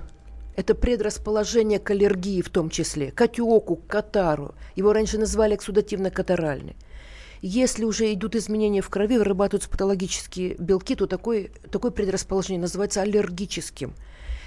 это 0.57 0.73
предрасположение 0.73 1.77
к 1.79 1.91
аллергии 1.91 2.41
в 2.41 2.49
том 2.49 2.69
числе, 2.71 3.11
к 3.11 3.21
отеку, 3.21 3.75
к 3.75 3.87
катару. 3.87 4.55
Его 4.75 4.91
раньше 4.91 5.19
называли 5.19 5.55
эксудативно-катаральный. 5.55 6.75
Если 7.43 7.85
уже 7.85 8.11
идут 8.11 8.35
изменения 8.35 8.81
в 8.81 8.89
крови, 8.89 9.19
вырабатываются 9.19 9.69
патологические 9.69 10.55
белки, 10.55 10.95
то 10.95 11.05
такое, 11.05 11.51
такое 11.71 11.91
предрасположение 11.91 12.59
называется 12.59 13.03
аллергическим. 13.03 13.93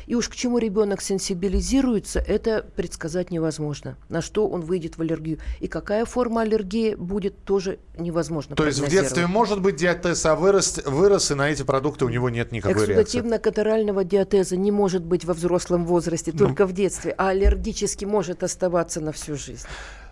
И 0.06 0.14
уж 0.14 0.28
к 0.28 0.34
чему 0.34 0.58
ребенок 0.58 1.02
сенсибилизируется, 1.02 2.20
это 2.20 2.64
предсказать 2.76 3.30
невозможно. 3.30 3.96
На 4.08 4.22
что 4.22 4.48
он 4.48 4.62
выйдет 4.62 4.98
в 4.98 5.02
аллергию. 5.02 5.38
И 5.60 5.68
какая 5.68 6.04
форма 6.04 6.42
аллергии 6.42 6.94
будет, 6.94 7.44
тоже 7.44 7.78
невозможно 7.96 8.56
То 8.56 8.66
есть 8.66 8.80
в 8.80 8.88
детстве 8.88 9.26
может 9.26 9.60
быть 9.60 9.76
диатез, 9.76 10.24
а 10.26 10.34
вырос, 10.34 10.80
вырос, 10.84 11.30
и 11.30 11.34
на 11.34 11.50
эти 11.50 11.62
продукты 11.62 12.04
у 12.04 12.08
него 12.08 12.30
нет 12.30 12.52
никакой 12.52 12.86
реакции? 12.86 13.20
Эксудативно-катарального 13.20 14.04
диатеза 14.04 14.56
не 14.56 14.70
может 14.70 15.04
быть 15.04 15.24
во 15.24 15.34
взрослом 15.34 15.84
возрасте, 15.84 16.32
только 16.32 16.64
ну. 16.64 16.70
в 16.70 16.72
детстве, 16.72 17.14
а 17.16 17.28
аллергически 17.28 18.04
может 18.04 18.42
оставаться 18.42 19.00
на 19.00 19.12
всю 19.12 19.36
жизнь. 19.36 19.66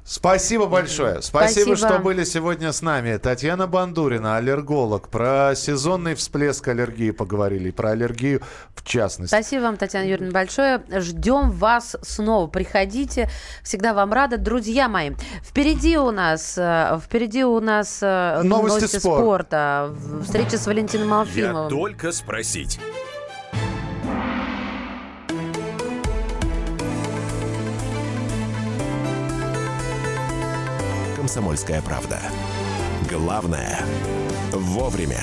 Спасибо 0.08 0.66
большое. 0.66 1.20
Спасибо, 1.20 1.74
Спасибо, 1.74 1.76
что 1.76 1.98
были 1.98 2.24
сегодня 2.24 2.72
с 2.72 2.80
нами. 2.80 3.18
Татьяна 3.18 3.66
Бандурина, 3.66 4.38
аллерголог. 4.38 5.10
Про 5.10 5.52
сезонный 5.54 6.14
всплеск 6.14 6.66
аллергии 6.66 7.10
поговорили, 7.10 7.70
про 7.70 7.90
аллергию 7.90 8.40
в 8.74 8.82
частности. 8.84 9.34
Спасибо 9.34 9.64
вам, 9.64 9.76
Татьяна 9.76 10.06
Юрьевна, 10.06 10.32
большое. 10.32 10.82
Ждем 10.90 11.50
вас 11.50 11.94
снова. 12.00 12.46
Приходите. 12.46 13.28
Всегда 13.62 13.92
вам 13.92 14.10
рада. 14.14 14.38
Друзья 14.38 14.88
мои, 14.88 15.10
впереди 15.42 15.98
у 15.98 16.10
нас, 16.10 16.56
э, 16.56 16.98
впереди 17.04 17.44
у 17.44 17.60
нас 17.60 17.98
э, 18.00 18.40
новости, 18.44 18.78
новости 18.78 18.98
спор. 18.98 19.20
спорта. 19.20 19.94
Встреча 20.24 20.56
с 20.56 20.66
Валентином 20.66 21.12
Алфимовым. 21.12 21.64
Я 21.64 21.68
только 21.68 22.12
спросить. 22.12 22.80
«Комсомольская 31.28 31.82
правда». 31.82 32.22
Главное– 33.10 33.84
вовремя. 34.52 35.22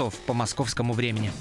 часов 0.01 0.15
по 0.25 0.33
московскому 0.33 0.93
времени. 0.93 1.31